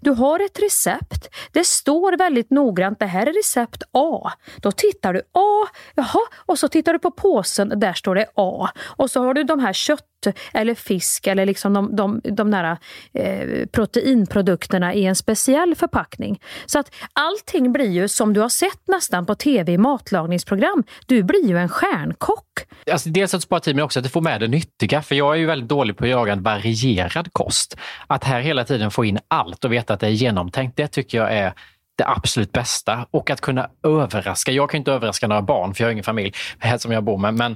[0.02, 1.30] Du har ett recept.
[1.52, 4.32] Det står väldigt noggrant, det här är recept A.
[4.58, 8.70] Då tittar du A, jaha, och så tittar du på påsen, där står det A.
[8.84, 10.06] Och så har du de här kött
[10.54, 12.78] eller fisk eller liksom de, de, de där,
[13.14, 16.42] eh, proteinprodukterna i en speciell förpackning.
[16.66, 20.84] Så att allting blir ju som du har sett nästan på tv i matlagningsprogram.
[21.06, 22.46] Du blir ju en stjärnkock.
[22.92, 25.02] Alltså dels att spara tid men också att du får med det nyttiga.
[25.02, 27.78] För jag är ju väldigt dålig på att göra en varierad kost.
[28.08, 31.18] Att här hela tiden få in allt och veta att det är genomtänkt, det tycker
[31.18, 31.54] jag är
[31.96, 33.06] det absolut bästa.
[33.12, 34.52] Och att kunna överraska.
[34.52, 37.18] Jag kan inte överraska några barn för jag har ingen familj här som jag bor
[37.18, 37.34] med.
[37.34, 37.56] Men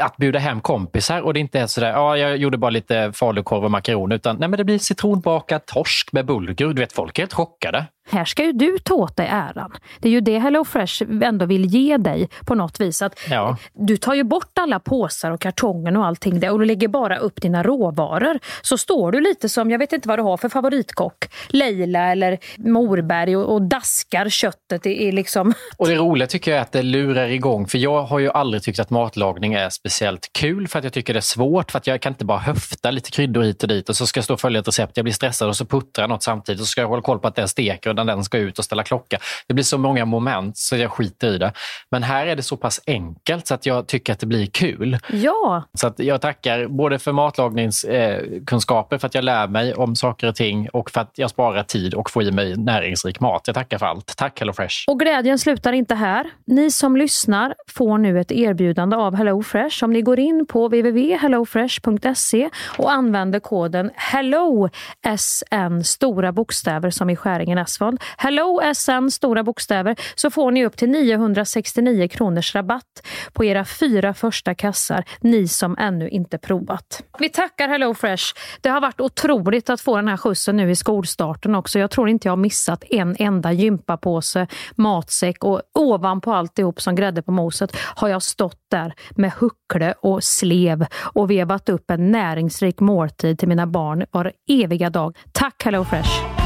[0.00, 3.64] att bjuda hem kompisar och det inte är sådär, ja jag gjorde bara lite falukorv
[3.64, 6.74] och makaroner utan nej men det blir citronbakad torsk med bulgur.
[6.74, 7.86] Du vet folk är helt chockade.
[8.10, 9.70] Här ska ju du ta åt dig äran.
[9.98, 13.02] Det är ju det HelloFresh ändå vill ge dig på något vis.
[13.02, 13.56] Att Ja.
[13.72, 17.16] Du tar ju bort alla påsar och kartongen och allting där och du lägger bara
[17.16, 18.38] upp dina råvaror.
[18.62, 22.38] Så står du lite som, jag vet inte vad du har för favoritkock, Leila eller
[22.56, 25.54] Morberg och, och daskar köttet i, i liksom...
[25.76, 28.62] Och det roliga tycker jag är att det lurar igång, för jag har ju aldrig
[28.62, 31.86] tyckt att matlagning är speciellt kul för att jag tycker det är svårt, för att
[31.86, 34.34] jag kan inte bara höfta lite kryddor hit och dit och så ska jag stå
[34.34, 36.70] och följa ett recept, jag blir stressad och så puttrar jag något samtidigt och så
[36.70, 38.82] ska jag hålla koll på att den steker och när den ska ut och ställa
[38.82, 39.18] klocka.
[39.46, 41.52] Det blir så många moment så jag skiter i det.
[41.90, 44.98] Men här är det så pass enkelt så att jag tycker att det blir kul.
[45.08, 50.28] Ja, Så att jag tackar både för matlagningskunskaper, för att jag lär mig om saker
[50.28, 53.42] och ting och för att jag sparar tid och får i mig näringsrik mat.
[53.46, 54.16] Jag tackar för allt.
[54.16, 54.84] Tack HelloFresh!
[54.86, 56.30] och glädjen slutar inte här.
[56.46, 62.50] Ni som lyssnar får nu ett erbjudande av HelloFresh om ni går in på www.hellofresh.se
[62.78, 70.50] och använder koden HELLOSN stora bokstäver som i Skäringen Hello HELLOSN stora bokstäver så får
[70.50, 76.38] ni upp till 969 kronors rabatt på era fyra första kassar, ni som ännu inte
[76.38, 77.02] provat.
[77.18, 78.24] Vi tackar HelloFresh.
[78.60, 81.78] Det har varit otroligt att få den här skjutsen nu i skolstarten också.
[81.78, 87.22] Jag tror inte jag har missat en enda gympapåse, matsäck och ovanpå alltihop som grädde
[87.22, 92.80] på moset har jag stått där med huckle och slev och vevat upp en näringsrik
[92.80, 95.16] måltid till mina barn var eviga dag.
[95.32, 96.44] Tack HelloFresh!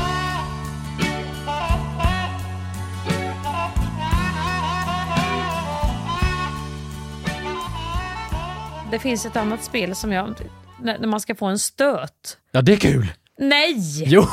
[8.91, 10.35] Det finns ett annat spel som jag,
[10.83, 12.39] när man ska få en stöt.
[12.53, 13.07] Ja, det är kul!
[13.39, 14.05] Nej!
[14.07, 14.25] Jo!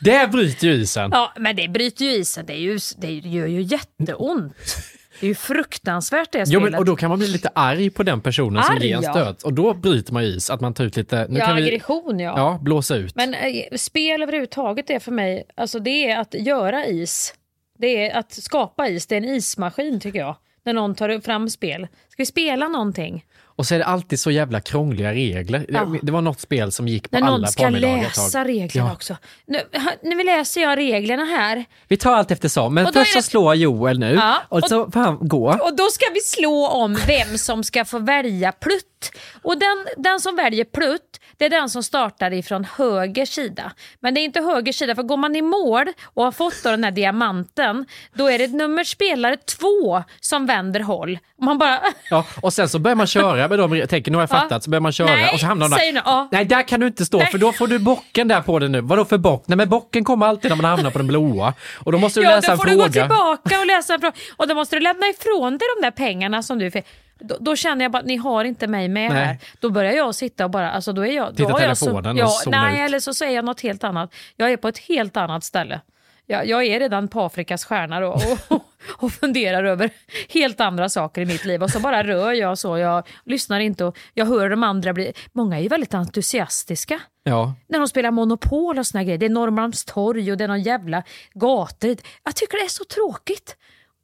[0.00, 1.10] Det bryter ju isen.
[1.12, 2.46] Ja, men det bryter ju isen.
[2.46, 4.76] Det, är ju, det gör ju jätteont.
[5.22, 6.62] Det är ju fruktansvärt det Jo, spelet.
[6.62, 9.02] men, och då kan man bli lite arg på den personen som Arg, ger en
[9.02, 9.10] ja.
[9.10, 9.42] stöt.
[9.42, 11.26] Och då bryter man is, att man tar ut lite...
[11.28, 12.32] Nu ja, kan vi, aggression ja.
[12.36, 13.14] ja, blåsa ut.
[13.14, 17.34] Men eh, spel överhuvudtaget är för mig, alltså det är att göra is.
[17.78, 20.36] Det är att skapa is, det är en ismaskin tycker jag.
[20.64, 21.82] När någon tar fram spel.
[22.08, 23.24] Ska vi spela någonting?
[23.56, 25.66] Och så är det alltid så jävla krångliga regler.
[25.68, 25.84] Ja.
[25.84, 28.24] Det, det var något spel som gick på När alla någon ska parmiddagar ett tag.
[28.24, 28.92] läsa reglerna Ja.
[28.94, 29.16] också.
[29.46, 29.58] Nu,
[30.02, 31.64] nu läser jag reglerna här.
[31.88, 34.68] Vi tar allt eftersom, men först är så det- slår Joel nu Ja, och, och-
[34.68, 35.46] så får han gå.
[35.48, 39.10] Och då ska vi slå om vem som ska få välja plutt.
[39.42, 43.72] Och den, den som väljer plutt, det är den som startar ifrån höger sida.
[44.00, 46.70] Men det är inte höger sida, för går man i mål och har fått då
[46.70, 51.18] den här diamanten, då är det nummer spelare två som vänder håll.
[51.40, 51.80] Man bara...
[52.10, 54.40] Ja, och sen så börjar man köra med de tänker nu har jag Ja.
[54.40, 55.92] fattat, så börjar man köra Nej, och så hamnar de där.
[55.92, 56.28] nu, ja.
[56.32, 57.26] Nej, där kan du inte stå Nej.
[57.26, 58.80] för då får du bocken där på den nu.
[58.80, 59.44] Vadå för bock?
[59.46, 61.54] Nej men bocken kommer alltid när man hamnar på den blåa.
[61.78, 62.76] Och då måste du ja, läsa då en får fråga.
[62.76, 64.14] du gå tillbaka och läsa en fråga.
[64.36, 66.84] Och då måste du lämna ifrån dig de där pengarna som du fick.
[67.24, 69.24] Då, då känner jag bara ni har inte mig med Nej.
[69.24, 69.38] här.
[69.60, 71.36] Då börjar jag sitta och bara, alltså då är jag...
[71.36, 72.80] Titta då har jag telefonen och ja, Nej, ut.
[72.80, 74.14] eller så säger jag något helt annat.
[74.36, 75.80] Jag är på ett helt annat ställe.
[76.26, 78.08] Jag, jag är redan på Afrikas stjärna då,
[78.48, 78.64] och,
[78.96, 79.90] och funderar över
[80.28, 81.62] helt andra saker i mitt liv.
[81.62, 82.78] Och så bara rör jag så.
[82.78, 85.12] Jag lyssnar inte och jag hör de andra bli...
[85.32, 87.54] Många är ju väldigt entusiastiska Ja.
[87.68, 89.18] när de spelar Monopol och såna grejer.
[89.18, 91.02] Det är Norrmalmstorg och det är någon jävla
[91.34, 91.96] gator.
[92.24, 93.56] Jag tycker det är så tråkigt.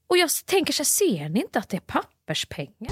[0.08, 1.80] Och jag tänker så här, ser ni inte att det är
[2.28, 2.90] papperspengar?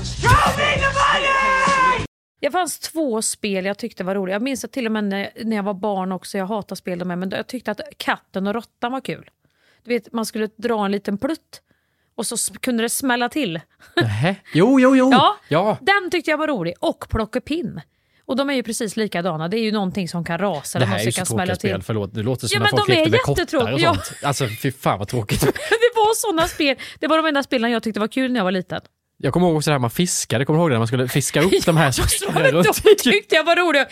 [2.41, 4.35] Det fanns två spel jag tyckte var roliga.
[4.35, 6.99] Jag minns att till och med när, när jag var barn också, jag hatar spel
[6.99, 9.31] de här, men jag tyckte att katten och råttan var kul.
[9.85, 11.63] Du vet, man skulle dra en liten plutt
[12.17, 13.61] och så kunde det smälla till.
[13.97, 14.37] Nähä.
[14.55, 15.11] Jo, jo, jo.
[15.13, 15.79] Ja, ja.
[15.81, 16.75] Den tyckte jag var rolig.
[16.81, 17.81] Och plockepinn.
[18.27, 19.49] Och de är ju precis likadana.
[19.49, 20.79] Det är ju någonting som kan rasa.
[20.79, 21.83] Det här är ju så kan tråkiga spel, till.
[21.83, 22.15] förlåt.
[22.15, 24.13] Det låter som Ja, när folk lekte med kottar och sånt.
[24.23, 25.41] Alltså fy fan vad tråkigt.
[25.45, 26.77] det var sådana spel.
[27.01, 28.81] Det var de enda spelen jag tyckte var kul när jag var liten.
[29.19, 31.09] Jag kommer ihåg också det här man fiskade, kommer du ihåg det när man skulle
[31.09, 33.87] fiska upp de här som Ja, men de tyckte jag var roliga.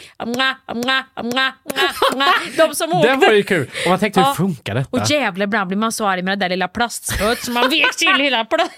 [2.56, 3.08] De som åkte.
[3.08, 3.70] Den var ju kul!
[3.84, 4.34] Och man tänkte hur Ja.
[4.34, 4.88] funkar detta?
[4.90, 7.96] Och jävlar, ibland blir man så arg med det där lilla plastspöet som man vek
[7.96, 8.68] till hela pla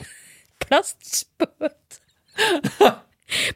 [0.69, 1.73] plastspöet.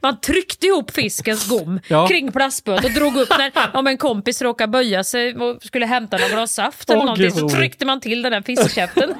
[0.00, 2.09] Man tryckte ihop fiskens gom Ja.
[2.09, 6.16] kring plastspöet och drog upp när om en kompis råkade böja sig och skulle hämta
[6.18, 9.14] några glas saft eller Åh, någonting så tryckte man till den där fiskkäften.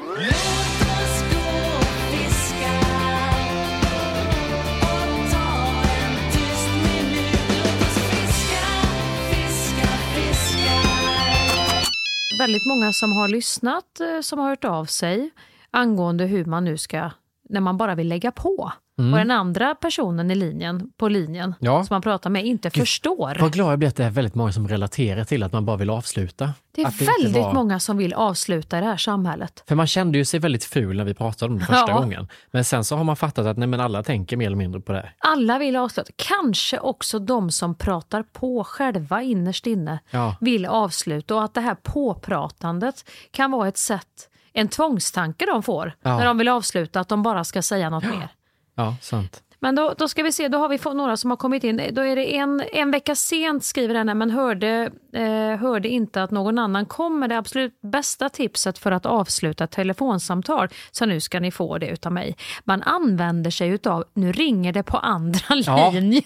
[12.41, 15.31] Väldigt många som har lyssnat eh, som har hört av sig
[15.71, 17.11] angående hur man nu ska,
[17.51, 19.13] när man bara vill lägga på Mm.
[19.13, 21.85] och den andra personen i linjen, på linjen Ja.
[21.85, 23.37] som man pratar med inte förstår.
[23.41, 25.77] Vad glad jag blir att det är väldigt många som relaterar till att man bara
[25.77, 26.55] vill avsluta.
[26.75, 29.65] Det är Att väldigt var- många som vill avsluta i det här samhället.
[29.69, 31.99] För man kände ju sig väldigt ful när vi pratade om det första Ja.
[32.01, 32.29] gången.
[32.51, 34.93] Men sen så har man fattat att nej, men alla tänker mer eller mindre på
[34.93, 35.09] det.
[35.19, 36.11] Alla vill avsluta.
[36.17, 40.37] Kanske också de som pratar på själva innerst inne Ja.
[40.41, 45.93] vill avsluta och att det här påpratandet kan vara ett sätt, en tvångstanke de får
[46.03, 46.17] Ja.
[46.19, 48.29] när de vill avsluta, att de bara ska säga något mer.
[48.75, 49.43] Ja, sant.
[49.63, 51.83] Men då, då ska vi se, då har vi fått några som har kommit in.
[51.93, 56.23] Då är det en, en vecka sent skriver den här, men hörde, eh, hörde inte
[56.23, 60.69] att någon annan kom med det absolut bästa tipset för att avsluta ett telefonsamtal.
[60.91, 62.37] Så nu ska ni få det utav mig.
[62.65, 65.91] Man använder sig utav, nu ringer det på andra Ja.
[65.91, 66.23] linjen.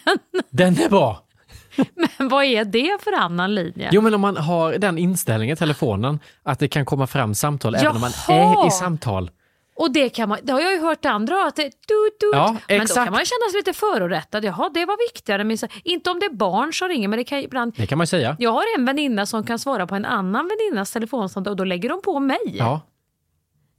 [0.50, 1.20] Den är bra!
[2.18, 3.88] Men vad är det för annan linje?
[3.92, 7.74] Jo, men om man har den inställningen i telefonen att det kan komma fram samtal
[7.74, 8.62] även om man Jaha!
[8.64, 9.30] är i samtal.
[9.76, 12.56] Och det, kan man, det har jag ju hört andra att det du, du, Ja,
[12.68, 12.94] Men då exakt.
[13.04, 14.44] kan man känna sig lite förorättad.
[14.44, 15.56] Jaha, det var viktigare.
[15.56, 18.06] så- Inte om det är barn som ringer, men det kan ibland Det kan man
[18.06, 18.36] säga.
[18.38, 21.88] Jag har en väninna som kan svara på en annan väninnas telefonsamtal och då lägger
[21.88, 22.38] de på mig.
[22.44, 22.80] Ja,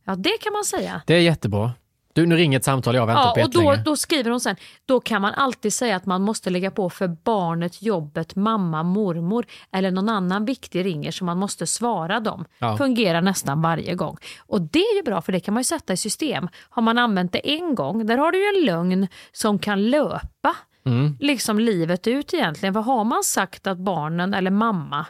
[0.05, 1.01] Ja, det kan man säga.
[1.07, 1.71] det är jättebra.
[2.15, 4.39] Du, nu ringer ett samtal jag har väntat Ja, på och då, då skriver hon
[4.39, 8.83] sen, då kan man alltid säga att man måste lägga på för barnet, jobbet, mamma,
[8.83, 12.45] mormor eller någon annan viktig ringer så man måste svara dem.
[12.59, 12.77] Ja.
[12.77, 14.17] Fungerar nästan varje gång.
[14.47, 16.47] Och det är ju bra för det kan man ju sätta i system.
[16.69, 20.55] Har man använt det en gång, där har du ju en lögn som kan löpa
[20.87, 21.17] Mm.
[21.19, 22.73] liksom livet ut egentligen.
[22.73, 25.05] För har man sagt att barnen eller mamma,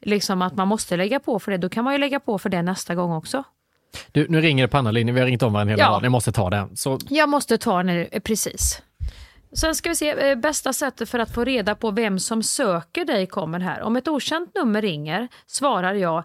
[0.00, 2.48] liksom att man måste lägga på för det, då kan man ju lägga på för
[2.48, 3.44] det nästa gång också.
[4.12, 5.14] Du, nu ringer det på andra linjen.
[5.14, 5.90] Vi har ringt om varandra hela Ja.
[5.90, 6.02] dagen.
[6.02, 6.76] Jag måste ta den.
[6.76, 8.82] Så, Jag måste ta den nu, eh, precis.
[9.52, 13.04] Sen ska vi se, eh, bästa sättet för att få reda på vem som söker
[13.04, 13.82] dig kommer här.
[13.82, 16.24] Om ett okänt nummer ringer svarar jag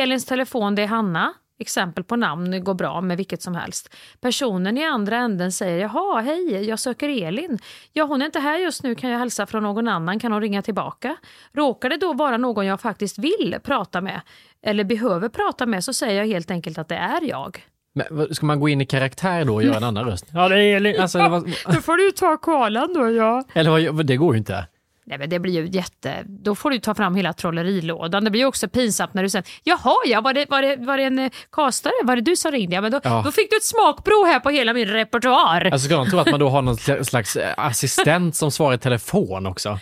[0.00, 1.32] Elins telefon, det är Hanna.
[1.58, 3.94] Exempel på namn går bra med vilket som helst.
[4.20, 7.58] Personen i andra änden säger jaha, hej, jag söker Elin.
[7.92, 10.40] Ja, hon är inte här just nu, kan jag hälsa från någon annan, kan hon
[10.42, 11.16] ringa tillbaka?
[11.52, 14.20] Råkar det då vara någon jag faktiskt vill prata med
[14.66, 17.64] eller behöver prata med så säger jag helt enkelt att det är jag.
[17.94, 20.26] men, ska man gå in i karaktär då och göra en annan röst?
[20.32, 21.00] Ja, det är.
[21.00, 21.40] Alltså, det var,
[21.74, 23.44] Då får du ta kolan då, ja.
[23.52, 24.66] eller vad- det går ju inte.
[25.04, 26.14] Nej men det blir ju jätte...
[26.26, 28.24] Då får du ta fram hela trollerilådan.
[28.24, 30.96] Det blir ju också pinsamt när du säger Jaha ja, var det, var det, var
[30.96, 31.92] det en eh, kastare?
[32.02, 32.74] Var det du som ringde?
[32.74, 33.22] Ja, men då, Ja.
[33.24, 35.64] då fick du ett smakprov här på hela min repertoar.
[35.72, 38.78] Alltså ska de tro att man då har någon slags eh, assistent som svarar i
[38.78, 39.78] telefon också?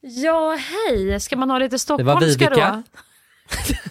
[0.00, 1.20] Ja, hej.
[1.20, 2.82] Ska man ha lite var stockholmska Vivica.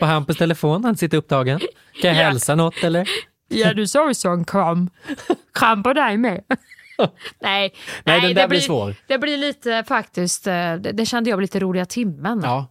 [0.00, 1.58] På Hampus telefon, han sitter upptagen.
[1.58, 1.68] Kan
[2.10, 2.22] jag Ja.
[2.28, 3.08] hälsa något eller?
[3.48, 4.90] Ja, du sa ju så en kram.
[5.54, 6.40] Kram på dig med.
[7.40, 8.94] nej, Nej, den där det blir svår.
[9.06, 12.40] Det blir lite faktiskt, eh, det, det kände jag var lite roliga timmen.
[12.44, 12.66] Ja.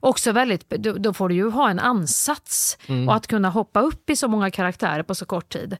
[0.00, 3.08] Också väldigt, då, då får du ju ha en ansats Mm.
[3.08, 5.76] och att kunna hoppa upp i så många karaktärer på så kort tid.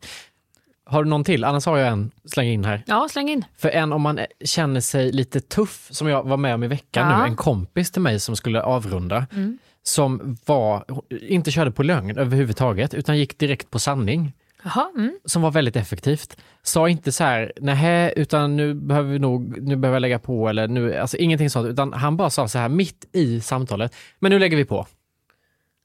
[0.86, 1.44] Har du någon till?
[1.44, 2.82] Annars har jag en, släng in här.
[2.86, 3.44] Ja, släng in.
[3.58, 7.10] För en om man känner sig lite tuff, som jag var med om i veckan
[7.10, 7.18] Ja.
[7.18, 9.58] nu, en kompis till mig som skulle avrunda, Mm.
[9.86, 14.32] Som var, inte körde på lögn överhuvudtaget, utan gick direkt på sanning.
[14.64, 15.18] Jaha, mm.
[15.24, 16.36] som var väldigt effektivt.
[16.62, 20.48] Sa inte så här, nej, utan nu behöver vi nog, nu behöver jag lägga på
[20.48, 24.30] eller nu, alltså ingenting sånt, utan han bara sa så här mitt i samtalet, men
[24.30, 24.86] nu lägger vi på.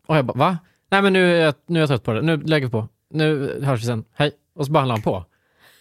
[0.08, 0.58] Och jag bara, va?
[0.92, 2.88] Nej men nu är jag, nu är jag trött på det, nu lägger vi på.
[3.10, 4.32] Nu hörs vi sen, hej.
[4.56, 5.26] Och så bara han på.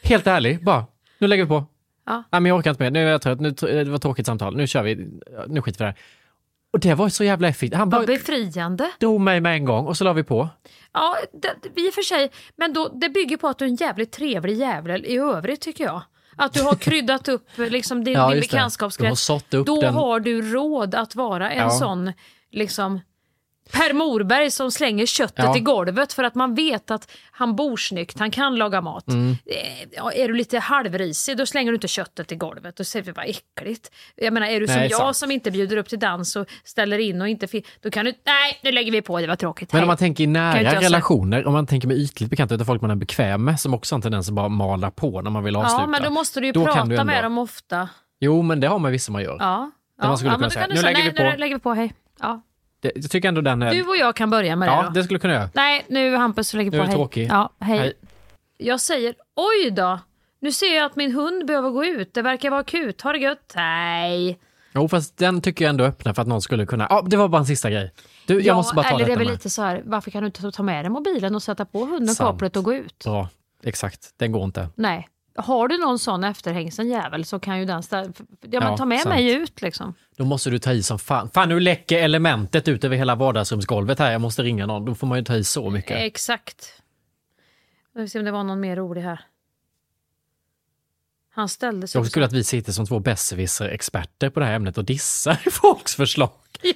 [0.02, 0.86] Helt ärlig, bara,
[1.18, 1.64] nu lägger vi på.
[2.06, 2.22] Ja.
[2.32, 4.26] Nej men jag orkar inte mer, nu är jag trött, nu, det var ett tråkigt
[4.26, 5.08] samtal, nu kör vi,
[5.48, 5.98] nu skiter vi det här.
[6.72, 7.78] Och det var så jävla effektivt.
[7.78, 8.90] Han bara befriande.
[9.00, 10.48] drog mig med en gång och så la vi på.
[10.92, 13.74] Ja, det, i och för sig, men då, det bygger på att du är en
[13.76, 16.02] jävligt trevlig jävel i övrigt tycker jag.
[16.36, 18.30] Att du har kryddat upp liksom, din, Ja, din.
[18.30, 19.20] Du har bekantskapskrets.
[19.22, 21.70] sått upp Då den- har du råd att vara en Ja.
[21.70, 22.12] sån
[22.50, 23.00] liksom
[23.72, 25.56] Per Morberg som slänger köttet Ja.
[25.56, 29.08] i golvet för att man vet att han bor snyggt, han kan laga mat.
[29.08, 29.30] Mm.
[29.46, 32.76] Eh, Ja, är du lite halvrisig då slänger du inte köttet i golvet.
[32.76, 33.90] Då säger vi vad äckligt.
[34.16, 35.16] Jag menar är du som Nej, jag sant.
[35.16, 37.46] som inte bjuder upp till dans och ställer in och inte
[37.82, 39.72] då kan du, nej nu lägger vi på, det var tråkigt.
[39.72, 42.82] Men om man tänker i nära relationer, om man tänker med ytligt bekanta, utan folk
[42.82, 45.44] man är bekväm med, som också har en tendens att bara mala på när man
[45.44, 45.82] vill avsluta.
[45.82, 47.88] Ja men då måste du ju Då prata du ändå- med dem ofta.
[48.20, 49.36] Jo, men det har man vissa man gör.
[49.38, 49.70] Ja.
[50.00, 51.60] Där man skulle ja, kunna säga, "Nu säga, lägger nej, vi på." Nu lägger vi
[51.60, 51.92] på, hej.
[52.20, 52.42] Ja.
[52.80, 53.74] Det, jag tycker ändå den är...
[53.74, 54.90] Du och jag kan börja med det ja, då.
[54.90, 55.50] det skulle kunna göra.
[55.54, 57.28] Nej, nu Hampus lägger Nu på är du tråkig.
[57.30, 57.78] Ja, hej.
[57.78, 57.92] Hej.
[58.58, 59.98] Jag säger oj då.
[60.40, 62.14] Nu ser jag att min hund behöver gå ut.
[62.14, 63.00] Det verkar vara akut.
[63.00, 63.52] Ha det gött.
[63.56, 64.38] Nej.
[64.74, 66.86] Jo, fast den tycker jag ändå öppnar för att någon skulle kunna...
[66.90, 67.92] Ja, det var bara en sista grej.
[68.26, 69.32] Du, jag ja, måste bara ta eller det är väl med.
[69.32, 72.14] lite så här, varför kan du inte ta med dig mobilen och sätta på hunden
[72.14, 73.04] kopplet och gå ut?
[73.04, 73.28] Bra,
[73.62, 74.14] exakt.
[74.16, 74.68] Den går inte.
[74.74, 75.08] Nej.
[75.38, 78.84] Har du någon sån efterhängsen jävel så kan ju den stä- ja, men Ja, ta
[78.84, 79.14] med sant.
[79.14, 79.94] mig ut liksom.
[80.16, 81.30] Då måste du ta i som fan.
[81.30, 84.12] Fan, nu läcker elementet ut över hela vardagsrumsgolvet här.
[84.12, 84.84] Jag måste ringa någon.
[84.84, 85.96] Då får man ju ta i så mycket.
[85.96, 86.72] Exakt.
[87.94, 89.20] Jag vill se om det var någon mer rolig här.
[91.30, 94.78] Han ställde sig Jag skulle att vi sitter som två besserwisser-experter på det här ämnet
[94.78, 96.30] och dissar folks förslag.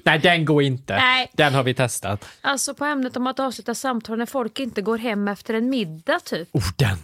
[0.04, 0.96] Nej, den går inte.
[0.96, 1.30] Nej.
[1.32, 2.28] Den har vi testat.
[2.40, 6.20] Alltså på ämnet om att avsluta samtal när folk inte går hem efter en middag
[6.20, 6.48] typ.
[6.52, 6.98] Oh, den!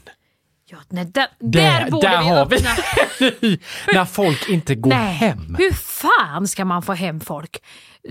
[0.70, 2.70] Ja, nej, där, Där, där borde där vi har vi öppna.
[3.92, 5.54] När folk inte går Nej, hem.
[5.58, 7.62] hur fan ska man få hem folk?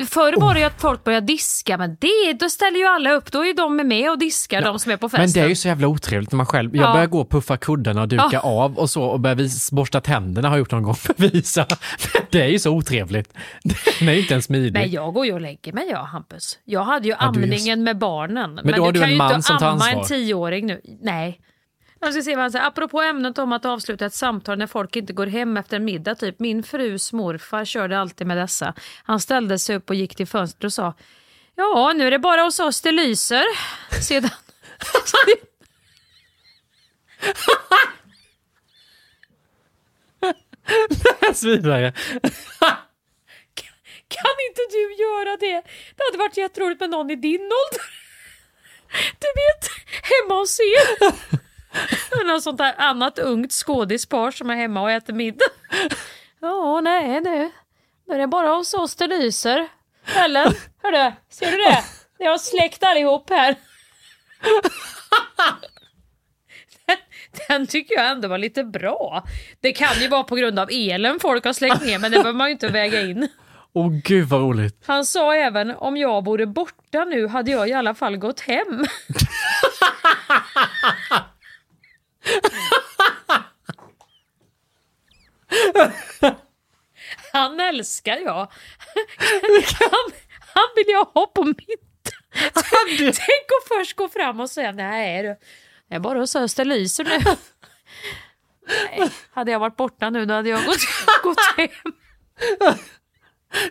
[0.10, 3.32] Förr var det ju att folk började diska, men det, då ställer ju alla upp.
[3.32, 5.22] Då är de med och diskar, de som är på festen.
[5.24, 6.76] Men det är ju så jävla otrevligt när man själv...
[6.76, 6.93] Jag Ja.
[6.93, 8.39] börjar gå och puffa kuddarna och duka Ja.
[8.41, 11.20] av och så och börjar vis, borsta tänderna har jag gjort någon gång för att
[11.20, 11.66] visa.
[12.14, 13.34] Men det är ju så otrevligt.
[13.99, 14.74] Den är ju inte ens smidig.
[14.74, 16.60] Nej, jag går ju och lägger mig jag, Hampus.
[16.66, 18.60] Jag hade ju Ja, du amningen med barnen.
[18.64, 20.01] Men, då har du kan en ju man inte som tar amma ansvar.
[20.01, 20.82] en tioåring nu.
[21.01, 21.39] Nej.
[22.00, 22.66] Jag ska se vad han säger.
[22.66, 26.16] Apropå ämnet om att avsluta ett samtal när folk inte går hem efter en middag.
[26.16, 26.39] Typ.
[26.39, 28.74] Min frus morfar körde alltid med dessa.
[29.04, 30.93] Han ställde sig upp och gick till fönstret och sa
[31.56, 33.43] Ja, nu är det bara hos oss det lyser.
[34.02, 34.30] Sedan...
[41.22, 41.93] Läs vidare.
[44.10, 45.62] Kan inte du göra det?
[45.95, 47.86] Det hade varit jätteroligt med någon i din ålder.
[49.20, 49.70] Du vet,
[50.04, 51.47] hemma hos er.
[52.26, 55.45] Något sånt där annat ungt skådispar som är hemma och äter middag.
[56.41, 57.51] Ja, nej nu.
[58.07, 59.68] Nu är det bara hos oss det lyser.
[60.15, 60.53] Ellen,
[60.84, 61.84] hörru, ser du det?
[62.18, 63.55] Det har släckt allihop här.
[66.86, 66.97] Den,
[67.47, 69.24] den tycker jag ändå var lite bra.
[69.61, 72.38] Det kan ju vara på grund av elen folk har släckt ner, men det behöver
[72.38, 73.28] man ju inte väga in.
[73.74, 74.84] Åh gud vad roligt.
[74.86, 78.86] Han sa även om jag vore borta nu hade jag i alla fall gått hem.
[87.34, 88.52] Han älskar jag.
[89.80, 91.84] Han, han vill jag ha på mitt.
[93.00, 95.36] Tänk, att först gå fram och säga nej du,
[95.90, 97.20] det är bara hos Öster lyser nu.
[98.68, 100.78] Nej, hade jag varit borta nu då hade jag gått,
[101.24, 101.94] gått hem.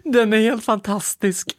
[0.05, 1.57] Den är helt fantastisk.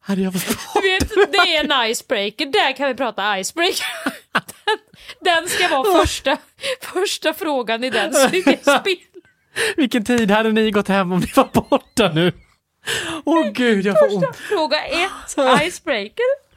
[0.00, 0.58] Hade jag förstått.
[0.74, 2.46] Du vet, det är en icebreaker.
[2.46, 3.86] Där kan vi prata icebreaker.
[4.32, 4.42] Den,
[5.20, 6.36] den ska vara första,
[6.80, 8.56] första frågan i den spel.
[9.76, 12.32] Vilken tid hade ni gått hem om ni var borta nu?
[13.24, 14.36] Åh gud, jag får ont.
[14.36, 16.52] Fråga ett, icebreaker.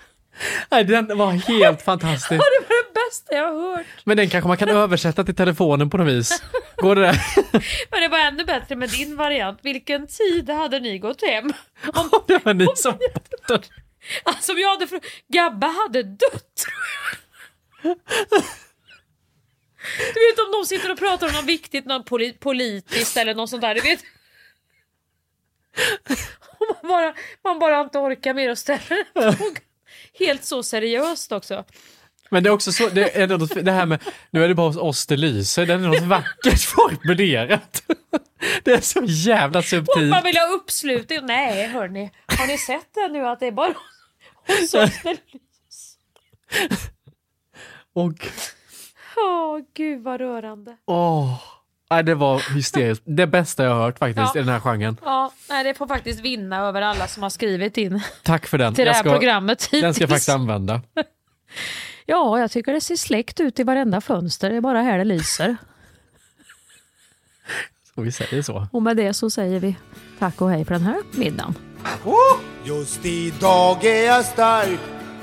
[0.71, 2.29] Nej, den var helt Ja, fantastisk.
[2.29, 3.85] det var det bästa jag har hört.
[4.03, 6.43] Men den kanske man kan översätta till telefonen på något vis.
[6.77, 7.17] Går det där?
[7.91, 9.59] Men det var ännu bättre med din variant.
[9.63, 11.53] Vilken tid hade ni gått hem?
[11.93, 13.67] Om, Det var ni som borta.
[14.23, 16.54] alltså om jag hade frå- Gabba hade dött.
[20.13, 23.49] Du vet om de sitter och pratar om något viktigt, något poli- politiskt eller något
[23.49, 23.75] sånt där.
[23.75, 23.99] Du vet.
[26.59, 27.13] Och man, bara,
[27.43, 28.81] man bara inte orkar mer att ställa
[29.13, 29.55] den frågan.
[30.19, 31.65] Helt så seriöst också.
[32.29, 34.67] Men det är också så, det, är något, det här med, nu är det bara
[34.67, 37.83] hos oss det lyser, det är något vackert formulerat.
[38.63, 40.09] Det är så jävla Och subtilt.
[40.09, 41.19] man vill ha uppslutning.
[41.25, 43.73] Nej hörni, har ni sett det nu att det är bara
[44.47, 45.17] hos oss det
[46.71, 46.77] Åh,
[48.03, 48.31] gud.
[49.17, 50.77] Åh gud vad rörande.
[50.85, 51.41] Åh.
[51.89, 53.03] Nej, det var hysteriskt.
[53.07, 54.41] Det bästa jag har hört faktiskt Ja.
[54.41, 54.97] i den här genren.
[55.03, 58.73] Ja, nej, det får faktiskt vinna över alla som har skrivit in Tack för den.
[58.75, 60.09] till det här ska, programmet den ska jag hittills.
[60.09, 60.81] faktiskt använda.
[62.07, 64.49] Ja, jag tycker det ser släckt ut i varenda fönster.
[64.49, 65.55] Det är bara här det lyser.
[67.95, 68.67] Så vi säger så.
[68.71, 69.75] Och med det så säger vi
[70.19, 71.55] tack och hej för den här middagen.
[72.63, 74.79] Just idag är jag stark